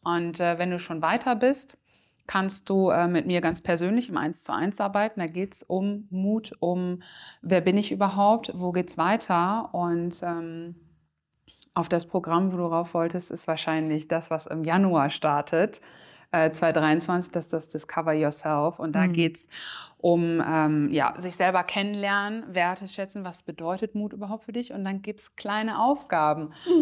Und 0.03 0.39
äh, 0.39 0.57
wenn 0.59 0.71
du 0.71 0.79
schon 0.79 1.01
weiter 1.01 1.35
bist, 1.35 1.77
kannst 2.27 2.69
du 2.69 2.89
äh, 2.89 3.07
mit 3.07 3.27
mir 3.27 3.41
ganz 3.41 3.61
persönlich 3.61 4.09
im 4.09 4.17
1 4.17 4.43
zu 4.43 4.51
1 4.53 4.79
arbeiten. 4.79 5.19
Da 5.19 5.27
geht 5.27 5.55
es 5.55 5.63
um 5.63 6.07
Mut, 6.09 6.53
um 6.59 7.01
wer 7.41 7.61
bin 7.61 7.77
ich 7.77 7.91
überhaupt, 7.91 8.51
wo 8.55 8.71
geht's 8.71 8.97
weiter 8.97 9.69
und 9.73 10.21
ähm, 10.23 10.75
auf 11.73 11.89
das 11.89 12.05
Programm, 12.05 12.53
wo 12.53 12.57
du 12.57 12.65
rauf 12.65 12.93
wolltest, 12.93 13.31
ist 13.31 13.47
wahrscheinlich 13.47 14.07
das, 14.07 14.29
was 14.29 14.45
im 14.47 14.63
Januar 14.63 15.09
startet. 15.09 15.81
Äh, 16.31 16.51
2023, 16.51 17.31
das 17.31 17.45
ist 17.45 17.53
das 17.53 17.67
Discover 17.69 18.13
Yourself. 18.13 18.79
Und 18.79 18.93
da 18.93 19.07
Mhm. 19.07 19.13
geht 19.13 19.38
es 19.38 19.47
um 20.05 20.39
ähm, 20.45 20.93
ja, 20.93 21.19
sich 21.19 21.35
selber 21.35 21.63
kennenlernen, 21.63 22.53
Werte 22.53 22.87
schätzen, 22.87 23.23
was 23.23 23.41
bedeutet 23.41 23.95
Mut 23.95 24.13
überhaupt 24.13 24.43
für 24.43 24.51
dich. 24.53 24.71
Und 24.71 24.85
dann 24.85 25.01
gibt 25.01 25.19
es 25.21 25.35
kleine 25.35 25.79
Aufgaben. 25.81 26.53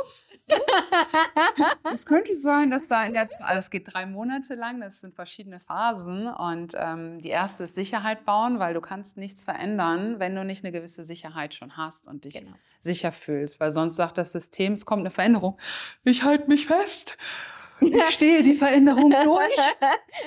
Ups. 0.00 0.28
Es 1.92 2.06
könnte 2.06 2.34
sein, 2.34 2.70
dass 2.70 2.88
da 2.88 3.04
in 3.04 3.12
der, 3.12 3.28
also 3.40 3.58
es 3.58 3.70
geht 3.70 3.92
drei 3.92 4.06
Monate 4.06 4.54
lang, 4.54 4.80
das 4.80 5.00
sind 5.00 5.14
verschiedene 5.14 5.60
Phasen 5.60 6.28
und 6.28 6.72
ähm, 6.76 7.20
die 7.20 7.28
erste 7.28 7.64
ist 7.64 7.74
Sicherheit 7.74 8.24
bauen, 8.24 8.58
weil 8.58 8.72
du 8.72 8.80
kannst 8.80 9.18
nichts 9.18 9.44
verändern, 9.44 10.18
wenn 10.18 10.34
du 10.34 10.44
nicht 10.44 10.64
eine 10.64 10.72
gewisse 10.72 11.04
Sicherheit 11.04 11.54
schon 11.54 11.76
hast 11.76 12.06
und 12.06 12.24
dich 12.24 12.34
Genau. 12.34 12.52
sicher 12.80 13.12
fühlst, 13.12 13.60
weil 13.60 13.72
sonst 13.72 13.96
sagt 13.96 14.16
das 14.16 14.32
System, 14.32 14.72
es 14.72 14.86
kommt 14.86 15.00
eine 15.00 15.10
Veränderung, 15.10 15.58
ich 16.04 16.22
halte 16.22 16.48
mich 16.48 16.66
fest, 16.66 17.18
ich 17.86 18.10
stehe 18.10 18.42
die 18.42 18.54
Veränderung 18.54 19.10
durch 19.24 19.56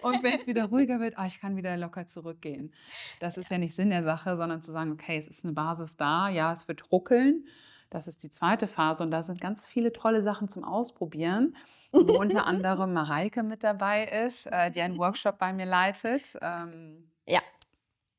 und 0.01 0.23
wenn 0.23 0.39
es 0.39 0.47
wieder 0.47 0.65
ruhiger 0.65 0.99
wird, 0.99 1.17
ah, 1.17 1.27
ich 1.27 1.39
kann 1.39 1.55
wieder 1.57 1.77
locker 1.77 2.07
zurückgehen. 2.07 2.73
Das 3.19 3.37
ist 3.37 3.49
ja 3.51 3.57
nicht 3.57 3.75
Sinn 3.75 3.89
der 3.89 4.03
Sache, 4.03 4.37
sondern 4.37 4.61
zu 4.61 4.71
sagen, 4.71 4.91
okay, 4.91 5.17
es 5.17 5.27
ist 5.27 5.43
eine 5.43 5.53
Basis 5.53 5.95
da, 5.97 6.29
ja, 6.29 6.51
es 6.53 6.67
wird 6.67 6.91
ruckeln. 6.91 7.45
Das 7.89 8.07
ist 8.07 8.23
die 8.23 8.29
zweite 8.29 8.67
Phase 8.67 9.03
und 9.03 9.11
da 9.11 9.23
sind 9.23 9.39
ganz 9.39 9.67
viele 9.67 9.93
tolle 9.93 10.23
Sachen 10.23 10.49
zum 10.49 10.63
Ausprobieren, 10.63 11.55
wo 11.91 12.13
unter 12.19 12.45
anderem 12.45 12.93
Mareike 12.93 13.43
mit 13.43 13.63
dabei 13.63 14.05
ist, 14.05 14.47
äh, 14.47 14.71
die 14.71 14.81
einen 14.81 14.97
Workshop 14.97 15.37
bei 15.37 15.53
mir 15.53 15.65
leitet. 15.65 16.23
Ähm, 16.41 17.09
Ja. 17.25 17.41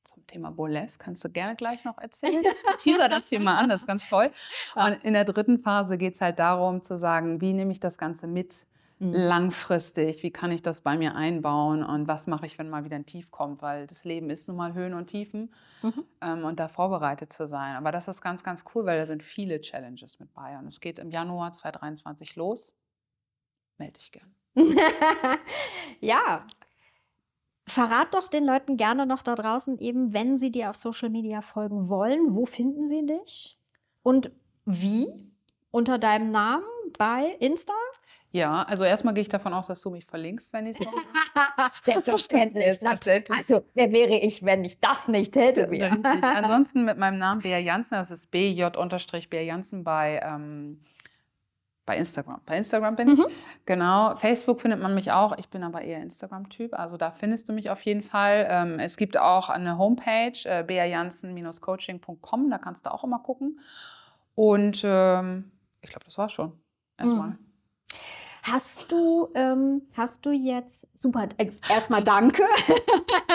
Zum 0.04 0.24
Thema 0.28 0.52
Burlesque 0.52 1.02
kannst 1.04 1.24
du 1.24 1.28
gerne 1.28 1.56
gleich 1.56 1.84
noch 1.84 1.98
erzählen. 1.98 2.44
Teaser 2.78 3.08
das 3.08 3.28
hier 3.28 3.40
mal 3.40 3.56
an, 3.58 3.68
das 3.68 3.80
ist 3.80 3.86
ganz 3.88 4.08
toll. 4.08 4.30
Und 4.76 5.02
in 5.02 5.14
der 5.14 5.24
dritten 5.24 5.58
Phase 5.58 5.98
geht 5.98 6.14
es 6.14 6.20
halt 6.20 6.38
darum 6.38 6.80
zu 6.80 6.96
sagen, 6.96 7.40
wie 7.40 7.52
nehme 7.52 7.72
ich 7.72 7.80
das 7.80 7.98
Ganze 7.98 8.28
mit 8.28 8.54
Mhm. 8.98 9.12
langfristig, 9.12 10.22
wie 10.22 10.30
kann 10.30 10.50
ich 10.52 10.62
das 10.62 10.80
bei 10.80 10.96
mir 10.96 11.14
einbauen 11.14 11.82
und 11.84 12.08
was 12.08 12.26
mache 12.26 12.46
ich, 12.46 12.58
wenn 12.58 12.70
mal 12.70 12.84
wieder 12.84 12.96
ein 12.96 13.04
Tief 13.04 13.30
kommt, 13.30 13.60
weil 13.60 13.86
das 13.86 14.04
Leben 14.04 14.30
ist 14.30 14.48
nun 14.48 14.56
mal 14.56 14.72
Höhen 14.72 14.94
und 14.94 15.08
Tiefen 15.08 15.52
Mhm. 15.82 16.04
ähm, 16.22 16.44
und 16.44 16.58
da 16.58 16.68
vorbereitet 16.68 17.30
zu 17.32 17.46
sein. 17.46 17.76
Aber 17.76 17.92
das 17.92 18.08
ist 18.08 18.22
ganz, 18.22 18.42
ganz 18.42 18.64
cool, 18.74 18.86
weil 18.86 18.98
da 18.98 19.04
sind 19.06 19.22
viele 19.22 19.60
Challenges 19.60 20.18
mit 20.18 20.32
bei 20.32 20.56
und 20.58 20.66
es 20.66 20.80
geht 20.80 20.98
im 20.98 21.10
Januar 21.10 21.52
2023 21.52 22.36
los. 22.36 22.72
Melde 23.78 23.94
dich 23.98 24.12
gern. 24.12 24.34
ja. 26.00 26.46
Verrat 27.68 28.14
doch 28.14 28.28
den 28.28 28.44
Leuten 28.46 28.76
gerne 28.76 29.06
noch 29.06 29.22
da 29.22 29.34
draußen 29.34 29.78
eben, 29.78 30.12
wenn 30.14 30.36
sie 30.36 30.50
dir 30.50 30.70
auf 30.70 30.76
Social 30.76 31.10
Media 31.10 31.42
folgen 31.42 31.88
wollen, 31.88 32.34
wo 32.34 32.46
finden 32.46 32.86
sie 32.88 33.04
dich? 33.04 33.58
Und 34.02 34.30
wie? 34.64 35.08
Unter 35.72 35.98
deinem 35.98 36.30
Namen 36.30 36.64
bei 36.96 37.36
Insta? 37.40 37.74
Ja, 38.36 38.64
also 38.64 38.84
erstmal 38.84 39.14
gehe 39.14 39.22
ich 39.22 39.30
davon 39.30 39.54
aus, 39.54 39.66
dass 39.66 39.80
du 39.80 39.88
mich 39.88 40.04
verlinkst, 40.04 40.52
wenn 40.52 40.66
ich 40.66 40.78
es 40.78 40.86
Selbstverständlich. 41.80 42.64
Selbstverständlich. 42.78 43.34
Also, 43.34 43.64
wer 43.72 43.90
wäre 43.92 44.18
ich, 44.18 44.44
wenn 44.44 44.62
ich 44.62 44.78
das 44.78 45.08
nicht 45.08 45.34
hätte? 45.36 45.70
Ansonsten 46.22 46.84
mit 46.84 46.98
meinem 46.98 47.18
Namen 47.18 47.40
Bea 47.40 47.58
Jansen, 47.58 47.94
das 47.94 48.10
ist 48.10 48.30
BJ-Bea 48.30 49.40
Jansen 49.40 49.84
bei, 49.84 50.20
ähm, 50.22 50.82
bei 51.86 51.96
Instagram. 51.96 52.42
Bei 52.44 52.58
Instagram 52.58 52.96
bin 52.96 53.14
ich. 53.14 53.24
Genau. 53.64 54.14
Facebook 54.16 54.60
findet 54.60 54.82
man 54.82 54.94
mich 54.94 55.12
auch. 55.12 55.38
Ich 55.38 55.48
bin 55.48 55.62
aber 55.62 55.80
eher 55.80 56.02
Instagram-Typ. 56.02 56.74
Also 56.74 56.98
da 56.98 57.12
findest 57.12 57.48
du 57.48 57.54
mich 57.54 57.70
auf 57.70 57.80
jeden 57.82 58.02
Fall. 58.02 58.46
Ähm, 58.50 58.78
es 58.78 58.98
gibt 58.98 59.16
auch 59.16 59.48
eine 59.48 59.78
Homepage, 59.78 60.38
äh, 60.44 60.62
beajansen-coaching.com. 60.62 62.50
Da 62.50 62.58
kannst 62.58 62.84
du 62.84 62.92
auch 62.92 63.02
immer 63.02 63.20
gucken. 63.20 63.60
Und 64.34 64.82
ähm, 64.84 65.52
ich 65.80 65.88
glaube, 65.88 66.04
das 66.04 66.18
war's 66.18 66.32
schon. 66.32 66.52
Erstmal. 66.98 67.38
Hast 68.48 68.92
du, 68.92 69.28
ähm, 69.34 69.82
hast 69.96 70.24
du 70.24 70.30
jetzt, 70.30 70.86
super, 70.94 71.28
äh, 71.36 71.50
erstmal 71.68 72.04
danke. 72.04 72.44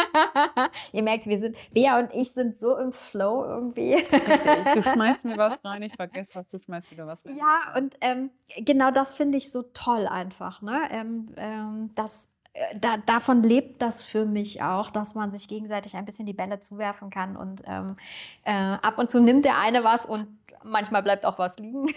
Ihr 0.93 1.03
merkt, 1.03 1.27
wir 1.27 1.37
sind, 1.37 1.57
Bea 1.73 1.99
und 1.99 2.13
ich 2.13 2.31
sind 2.31 2.57
so 2.57 2.77
im 2.77 2.93
Flow 2.93 3.43
irgendwie. 3.43 3.95
Richtig. 3.95 4.73
Du 4.73 4.83
schmeißt 4.93 5.25
mir 5.25 5.37
was 5.37 5.59
rein, 5.65 5.83
ich 5.83 5.93
vergesse 5.95 6.35
was, 6.35 6.47
du 6.47 6.59
schmeißt 6.59 6.91
wieder 6.91 7.07
was 7.07 7.25
rein. 7.25 7.37
Ja, 7.37 7.77
und 7.77 7.97
ähm, 7.99 8.29
genau 8.57 8.91
das 8.91 9.13
finde 9.13 9.37
ich 9.37 9.51
so 9.51 9.63
toll 9.73 10.07
einfach, 10.07 10.61
ne? 10.61 10.83
Ähm, 10.89 11.33
ähm, 11.35 11.89
das, 11.95 12.31
äh, 12.53 12.79
da, 12.79 12.95
davon 12.95 13.43
lebt 13.43 13.81
das 13.81 14.03
für 14.03 14.23
mich 14.25 14.63
auch, 14.63 14.91
dass 14.91 15.13
man 15.13 15.31
sich 15.31 15.49
gegenseitig 15.49 15.97
ein 15.97 16.05
bisschen 16.05 16.25
die 16.25 16.33
Bälle 16.33 16.61
zuwerfen 16.61 17.09
kann 17.09 17.35
und 17.35 17.63
ähm, 17.65 17.97
äh, 18.45 18.53
ab 18.53 18.97
und 18.97 19.11
zu 19.11 19.19
nimmt 19.19 19.43
der 19.43 19.59
eine 19.59 19.83
was 19.83 20.05
und 20.05 20.27
manchmal 20.63 21.03
bleibt 21.03 21.25
auch 21.25 21.39
was 21.39 21.57
liegen. 21.59 21.87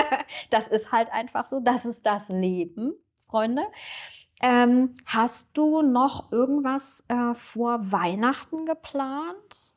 das 0.50 0.68
ist 0.68 0.92
halt 0.92 1.10
einfach 1.12 1.44
so, 1.44 1.60
das 1.60 1.84
ist 1.84 2.04
das 2.04 2.28
Leben, 2.28 2.94
Freunde. 3.26 3.62
Ähm, 4.40 4.94
hast 5.04 5.48
du 5.54 5.82
noch 5.82 6.30
irgendwas 6.30 7.04
äh, 7.08 7.34
vor 7.34 7.90
Weihnachten 7.90 8.66
geplant? 8.66 9.74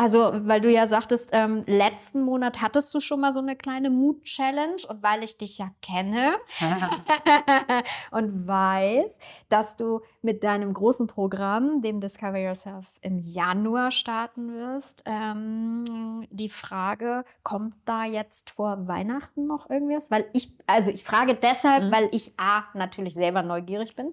Also, 0.00 0.32
weil 0.46 0.62
du 0.62 0.70
ja 0.70 0.86
sagtest, 0.86 1.28
ähm, 1.32 1.62
letzten 1.66 2.22
Monat 2.22 2.62
hattest 2.62 2.94
du 2.94 3.00
schon 3.00 3.20
mal 3.20 3.34
so 3.34 3.40
eine 3.40 3.54
kleine 3.54 3.90
Mood-Challenge 3.90 4.76
und 4.88 5.02
weil 5.02 5.22
ich 5.22 5.36
dich 5.36 5.58
ja 5.58 5.70
kenne 5.82 6.36
und 8.10 8.46
weiß, 8.46 9.18
dass 9.50 9.76
du 9.76 10.00
mit 10.22 10.42
deinem 10.42 10.72
großen 10.72 11.06
Programm, 11.06 11.82
dem 11.82 12.00
Discover 12.00 12.38
Yourself, 12.38 12.86
im 13.02 13.18
Januar 13.18 13.90
starten 13.90 14.54
wirst, 14.54 15.02
ähm, 15.06 16.26
die 16.30 16.48
Frage, 16.48 17.24
kommt 17.42 17.74
da 17.84 18.04
jetzt 18.04 18.50
vor 18.50 18.88
Weihnachten 18.88 19.46
noch 19.46 19.68
irgendwas? 19.68 20.10
Weil 20.10 20.24
ich, 20.32 20.50
also 20.66 20.90
ich 20.90 21.04
frage 21.04 21.34
deshalb, 21.34 21.84
Mhm. 21.84 21.92
weil 21.92 22.08
ich 22.12 22.32
A, 22.38 22.62
natürlich 22.74 23.14
selber 23.14 23.42
neugierig 23.42 23.96
bin 23.96 24.12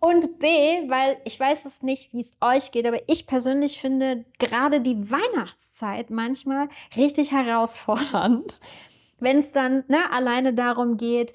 und 0.00 0.38
B, 0.38 0.46
weil 0.88 1.18
ich 1.24 1.38
weiß 1.38 1.64
es 1.66 1.82
nicht, 1.82 2.12
wie 2.14 2.20
es 2.20 2.32
euch 2.40 2.72
geht, 2.72 2.86
aber 2.86 3.00
ich 3.08 3.26
persönlich 3.26 3.78
finde 3.80 4.24
gerade 4.38 4.80
die 4.80 5.10
Weihnachtszeit 5.18 6.10
manchmal 6.10 6.68
richtig 6.96 7.32
herausfordernd, 7.32 8.60
wenn 9.20 9.38
es 9.38 9.52
dann 9.52 9.84
ne, 9.88 10.10
alleine 10.12 10.54
darum 10.54 10.96
geht, 10.96 11.34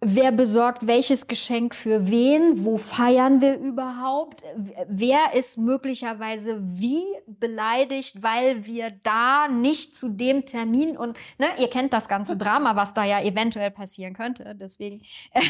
wer 0.00 0.30
besorgt 0.30 0.86
welches 0.86 1.26
Geschenk 1.26 1.74
für 1.74 2.08
wen, 2.08 2.64
wo 2.64 2.78
feiern 2.78 3.40
wir 3.40 3.58
überhaupt, 3.58 4.42
wer 4.88 5.34
ist 5.34 5.58
möglicherweise 5.58 6.60
wie 6.62 7.04
beleidigt, 7.26 8.22
weil 8.22 8.64
wir 8.64 8.90
da 9.02 9.48
nicht 9.48 9.96
zu 9.96 10.08
dem 10.08 10.46
Termin 10.46 10.96
und 10.96 11.16
ne, 11.38 11.48
ihr 11.58 11.68
kennt 11.68 11.92
das 11.92 12.08
ganze 12.08 12.36
Drama, 12.36 12.76
was 12.76 12.94
da 12.94 13.04
ja 13.04 13.20
eventuell 13.20 13.70
passieren 13.70 14.14
könnte, 14.14 14.54
deswegen. 14.54 15.02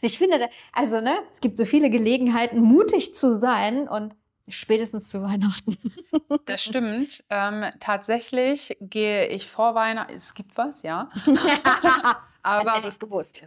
Ich 0.00 0.18
finde, 0.18 0.48
also 0.72 1.00
ne, 1.00 1.16
es 1.32 1.40
gibt 1.40 1.56
so 1.56 1.64
viele 1.64 1.88
Gelegenheiten, 1.88 2.60
mutig 2.60 3.14
zu 3.14 3.38
sein 3.38 3.88
und 3.88 4.14
spätestens 4.48 5.08
zu 5.08 5.22
Weihnachten. 5.22 5.76
Das 6.46 6.62
stimmt. 6.62 7.24
Ähm, 7.30 7.64
tatsächlich 7.80 8.76
gehe 8.80 9.26
ich 9.28 9.48
vor 9.48 9.74
Weihnachten, 9.74 10.12
es 10.14 10.34
gibt 10.34 10.56
was, 10.58 10.82
ja. 10.82 11.08
Aber 12.42 12.84
es 12.84 12.98
gewusst. 12.98 13.42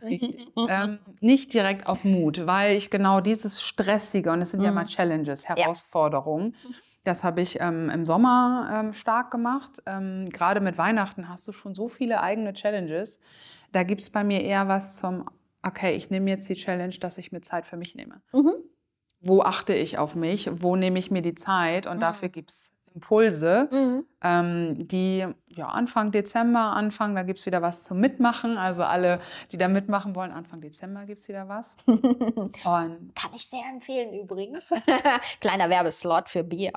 Ähm, 0.67 0.99
nicht 1.19 1.53
direkt 1.53 1.85
auf 1.85 2.03
Mut, 2.03 2.47
weil 2.47 2.75
ich 2.75 2.89
genau 2.89 3.21
dieses 3.21 3.61
Stressige, 3.61 4.31
und 4.31 4.41
es 4.41 4.51
sind 4.51 4.61
ja 4.63 4.71
Mhm. 4.71 4.77
immer 4.77 4.85
Challenges, 4.87 5.47
Herausforderungen, 5.47 6.55
das 7.03 7.23
habe 7.23 7.41
ich 7.41 7.59
ähm, 7.59 7.89
im 7.91 8.05
Sommer 8.05 8.69
ähm, 8.73 8.93
stark 8.93 9.29
gemacht. 9.31 9.81
Ähm, 9.85 10.27
Gerade 10.29 10.59
mit 10.59 10.77
Weihnachten 10.77 11.29
hast 11.29 11.47
du 11.47 11.51
schon 11.51 11.75
so 11.75 11.87
viele 11.87 12.21
eigene 12.21 12.53
Challenges. 12.53 13.19
Da 13.71 13.83
gibt 13.83 14.01
es 14.01 14.09
bei 14.09 14.23
mir 14.23 14.41
eher 14.41 14.67
was 14.67 14.95
zum, 14.97 15.25
okay, 15.61 15.95
ich 15.95 16.09
nehme 16.09 16.29
jetzt 16.31 16.49
die 16.49 16.55
Challenge, 16.55 16.95
dass 16.99 17.17
ich 17.17 17.31
mir 17.31 17.41
Zeit 17.41 17.65
für 17.67 17.77
mich 17.77 17.95
nehme. 17.95 18.21
Mhm. 18.33 18.53
Wo 19.21 19.41
achte 19.41 19.73
ich 19.73 19.97
auf 19.97 20.15
mich? 20.15 20.49
Wo 20.61 20.75
nehme 20.75 20.99
ich 20.99 21.09
mir 21.11 21.21
die 21.21 21.35
Zeit? 21.35 21.87
Und 21.87 21.97
Mhm. 21.97 22.01
dafür 22.01 22.29
gibt 22.29 22.51
es 22.51 22.71
Impulse 22.93 23.69
Mhm. 23.71 24.05
ähm, 24.23 24.87
die 24.87 25.25
ja, 25.49 25.67
Anfang 25.67 26.11
Dezember 26.11 26.59
anfangen. 26.75 27.13
Da 27.15 27.21
gibt 27.21 27.37
es 27.39 27.45
wieder 27.45 27.61
was 27.61 27.83
zum 27.83 27.99
Mitmachen. 27.99 28.57
Also 28.57 28.83
alle, 28.83 29.19
die 29.51 29.57
da 29.57 29.67
mitmachen 29.67 30.15
wollen, 30.15 30.31
Anfang 30.31 30.61
Dezember 30.61 31.05
gibt 31.05 31.19
es 31.19 31.27
wieder 31.27 31.47
was. 31.47 31.75
Und 31.87 32.55
Kann 32.63 33.31
ich 33.35 33.47
sehr 33.47 33.63
empfehlen 33.71 34.13
übrigens. 34.19 34.67
Kleiner 35.41 35.69
Werbeslot 35.69 36.27
für 36.29 36.43
Bier. 36.43 36.71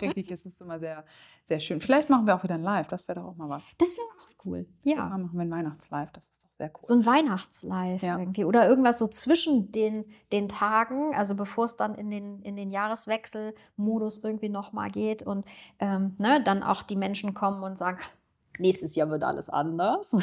richtig 0.00 0.30
ist 0.30 0.46
es 0.46 0.60
immer 0.60 0.78
sehr, 0.78 1.04
sehr 1.44 1.60
schön. 1.60 1.80
Vielleicht 1.80 2.10
machen 2.10 2.26
wir 2.26 2.34
auch 2.34 2.42
wieder 2.42 2.54
ein 2.56 2.62
Live. 2.62 2.88
Das 2.88 3.06
wäre 3.08 3.20
doch 3.20 3.26
auch 3.28 3.36
mal 3.36 3.48
was. 3.48 3.62
Das 3.78 3.96
wäre 3.96 4.06
auch 4.08 4.44
cool. 4.44 4.66
Ja. 4.82 4.96
Ja, 4.96 5.04
machen 5.06 5.30
wir 5.34 5.42
ein 5.42 5.50
Weihnachtslive. 5.50 6.10
Das 6.12 6.24
ist 6.24 6.29
cool. 6.66 6.80
So 6.82 6.94
ein 6.94 7.06
Weihnachtslive 7.06 8.04
Ja. 8.04 8.18
irgendwie. 8.18 8.44
Oder 8.44 8.68
irgendwas 8.68 8.98
so 8.98 9.06
zwischen 9.08 9.72
den, 9.72 10.04
den 10.32 10.48
Tagen, 10.48 11.14
also 11.14 11.34
bevor 11.34 11.64
es 11.64 11.76
dann 11.76 11.94
in 11.94 12.10
den, 12.10 12.42
in 12.42 12.56
den 12.56 12.70
Jahreswechselmodus 12.70 14.18
irgendwie 14.24 14.48
nochmal 14.48 14.90
geht 14.90 15.22
und 15.22 15.46
ähm, 15.78 16.14
ne, 16.18 16.42
dann 16.42 16.62
auch 16.62 16.82
die 16.82 16.96
Menschen 16.96 17.34
kommen 17.34 17.62
und 17.62 17.78
sagen, 17.78 17.98
nächstes 18.58 18.94
Jahr 18.94 19.10
wird 19.10 19.22
alles 19.22 19.48
anders. 19.50 20.10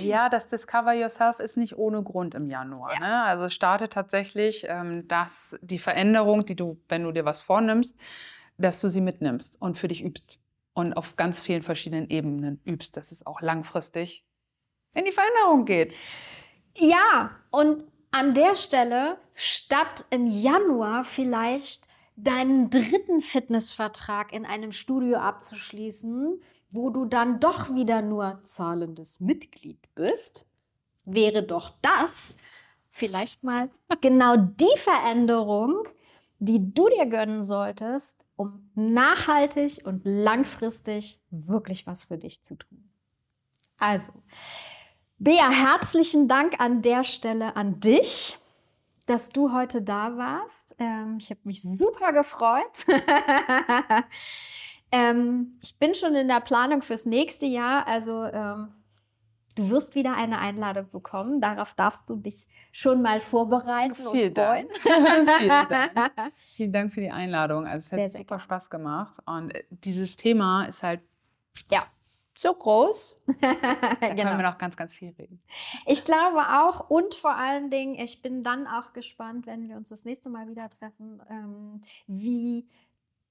Ja, 0.00 0.28
das 0.28 0.48
Discover 0.48 0.92
Yourself 0.92 1.38
ist 1.40 1.56
nicht 1.56 1.76
ohne 1.78 2.02
Grund 2.02 2.34
im 2.34 2.48
Januar. 2.48 2.92
Ja. 2.94 3.00
Ne? 3.00 3.22
Also 3.22 3.44
es 3.44 3.54
startet 3.54 3.92
tatsächlich, 3.92 4.64
ähm, 4.68 5.06
dass 5.08 5.56
die 5.60 5.78
Veränderung, 5.78 6.46
die 6.46 6.56
du, 6.56 6.78
wenn 6.88 7.02
du 7.04 7.12
dir 7.12 7.24
was 7.24 7.42
vornimmst, 7.42 7.96
dass 8.58 8.80
du 8.80 8.88
sie 8.88 9.00
mitnimmst 9.00 9.60
und 9.60 9.78
für 9.78 9.88
dich 9.88 10.02
übst. 10.02 10.38
Und 10.74 10.94
auf 10.94 11.16
ganz 11.16 11.40
vielen 11.40 11.62
verschiedenen 11.62 12.10
Ebenen 12.10 12.60
übst, 12.64 12.96
dass 12.96 13.12
es 13.12 13.24
auch 13.24 13.40
langfristig 13.40 14.24
in 14.92 15.04
die 15.04 15.12
Veränderung 15.12 15.64
geht. 15.64 15.94
Ja, 16.76 17.30
und 17.50 17.84
an 18.10 18.34
der 18.34 18.56
Stelle, 18.56 19.18
statt 19.34 20.04
im 20.10 20.26
Januar 20.26 21.04
vielleicht 21.04 21.88
deinen 22.16 22.70
dritten 22.70 23.20
Fitnessvertrag 23.20 24.32
in 24.32 24.44
einem 24.44 24.72
Studio 24.72 25.18
abzuschließen, 25.18 26.40
wo 26.70 26.90
du 26.90 27.04
dann 27.04 27.40
doch 27.40 27.74
wieder 27.74 28.02
nur 28.02 28.40
zahlendes 28.44 29.20
Mitglied 29.20 29.78
bist, 29.94 30.46
wäre 31.04 31.42
doch 31.42 31.72
das 31.82 32.36
vielleicht 32.90 33.42
mal 33.42 33.70
genau 34.00 34.36
die 34.36 34.76
Veränderung, 34.78 35.88
die 36.38 36.72
du 36.72 36.88
dir 36.88 37.06
gönnen 37.06 37.42
solltest, 37.42 38.23
um 38.36 38.70
nachhaltig 38.74 39.82
und 39.84 40.02
langfristig 40.04 41.20
wirklich 41.30 41.86
was 41.86 42.04
für 42.04 42.18
dich 42.18 42.42
zu 42.42 42.56
tun. 42.56 42.90
Also, 43.78 44.12
Bea, 45.18 45.50
herzlichen 45.50 46.28
Dank 46.28 46.60
an 46.60 46.82
der 46.82 47.04
Stelle 47.04 47.56
an 47.56 47.80
dich, 47.80 48.38
dass 49.06 49.28
du 49.28 49.52
heute 49.52 49.82
da 49.82 50.16
warst. 50.16 50.74
Ähm, 50.78 51.18
ich 51.18 51.30
habe 51.30 51.40
mich 51.44 51.62
super 51.62 52.12
gefreut. 52.12 52.86
ähm, 54.92 55.58
ich 55.62 55.78
bin 55.78 55.94
schon 55.94 56.14
in 56.14 56.28
der 56.28 56.40
Planung 56.40 56.82
fürs 56.82 57.06
nächste 57.06 57.46
Jahr. 57.46 57.86
Also 57.86 58.24
ähm, 58.24 58.72
du 59.54 59.70
wirst 59.70 59.94
wieder 59.94 60.14
eine 60.16 60.38
Einladung 60.38 60.90
bekommen. 60.90 61.40
Darauf 61.40 61.74
darfst 61.74 62.08
du 62.08 62.16
dich 62.16 62.48
schon 62.72 63.02
mal 63.02 63.20
vorbereiten 63.20 63.94
Vielen 63.94 64.08
und 64.08 64.34
freuen. 64.34 64.34
Dank. 64.34 65.30
Vielen 65.38 65.48
Dank. 65.48 66.12
Vielen 66.56 66.72
Dank 66.72 66.92
für 66.92 67.00
die 67.00 67.10
Einladung. 67.10 67.66
Also 67.66 67.86
es 67.86 67.92
hat 67.92 67.98
Sehr, 67.98 68.08
sehr 68.10 68.20
super 68.20 68.36
gerne. 68.36 68.42
Spaß 68.44 68.70
gemacht. 68.70 69.14
Und 69.26 69.54
äh, 69.54 69.64
dieses 69.70 70.16
Thema 70.16 70.64
ist 70.64 70.82
halt 70.82 71.00
Ja. 71.70 71.84
so 72.36 72.52
groß. 72.52 73.16
Da 73.40 73.96
können 73.96 74.16
genau. 74.16 74.36
wir 74.36 74.42
noch 74.42 74.58
ganz, 74.58 74.76
ganz 74.76 74.92
viel 74.92 75.14
reden. 75.18 75.40
Ich 75.86 76.04
glaube 76.04 76.40
auch 76.40 76.90
und 76.90 77.14
vor 77.14 77.36
allen 77.36 77.70
Dingen, 77.70 77.94
ich 77.94 78.20
bin 78.22 78.42
dann 78.42 78.66
auch 78.66 78.92
gespannt, 78.92 79.46
wenn 79.46 79.68
wir 79.68 79.76
uns 79.76 79.88
das 79.88 80.04
nächste 80.04 80.28
Mal 80.28 80.48
wieder 80.48 80.68
treffen, 80.68 81.22
ähm, 81.30 81.82
wie 82.06 82.66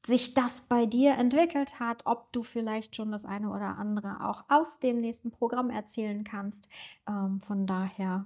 sich 0.05 0.33
das 0.33 0.61
bei 0.61 0.85
dir 0.85 1.13
entwickelt 1.13 1.79
hat, 1.79 2.05
ob 2.05 2.31
du 2.33 2.43
vielleicht 2.43 2.95
schon 2.95 3.11
das 3.11 3.25
eine 3.25 3.49
oder 3.49 3.77
andere 3.77 4.17
auch 4.27 4.43
aus 4.49 4.79
dem 4.79 4.99
nächsten 4.99 5.31
Programm 5.31 5.69
erzählen 5.69 6.23
kannst. 6.23 6.67
Ähm, 7.07 7.41
von 7.41 7.65
daher 7.65 8.25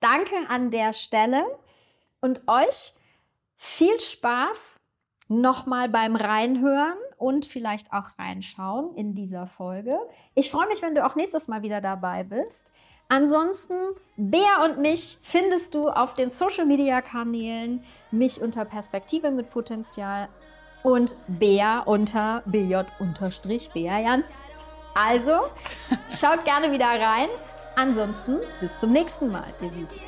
danke 0.00 0.36
an 0.48 0.70
der 0.70 0.92
Stelle 0.92 1.44
und 2.20 2.42
euch 2.46 2.94
viel 3.56 3.98
Spaß 3.98 4.78
nochmal 5.28 5.88
beim 5.88 6.16
Reinhören 6.16 6.98
und 7.16 7.46
vielleicht 7.46 7.92
auch 7.92 8.18
reinschauen 8.18 8.94
in 8.94 9.14
dieser 9.14 9.46
Folge. 9.46 9.98
Ich 10.34 10.50
freue 10.50 10.68
mich, 10.68 10.82
wenn 10.82 10.94
du 10.94 11.04
auch 11.04 11.16
nächstes 11.16 11.48
Mal 11.48 11.62
wieder 11.62 11.80
dabei 11.80 12.24
bist. 12.24 12.72
Ansonsten, 13.08 13.74
Bea 14.16 14.64
und 14.64 14.78
mich 14.78 15.18
findest 15.22 15.74
du 15.74 15.88
auf 15.88 16.14
den 16.14 16.30
Social 16.30 16.66
Media 16.66 17.02
Kanälen, 17.02 17.84
mich 18.10 18.40
unter 18.40 18.64
Perspektive 18.64 19.30
mit 19.30 19.50
Potenzial 19.50 20.28
und 20.84 21.16
Bea 21.26 21.80
unter 21.80 22.42
BJ 22.44 22.82
unterstrich 23.00 23.70
Bea 23.72 23.98
Jans. 23.98 24.26
Also, 24.94 25.48
schaut 26.08 26.44
gerne 26.44 26.70
wieder 26.70 26.86
rein. 26.86 27.28
Ansonsten 27.74 28.38
bis 28.60 28.78
zum 28.78 28.92
nächsten 28.92 29.32
Mal, 29.32 29.52
ihr 29.60 29.72
Süßen. 29.72 29.98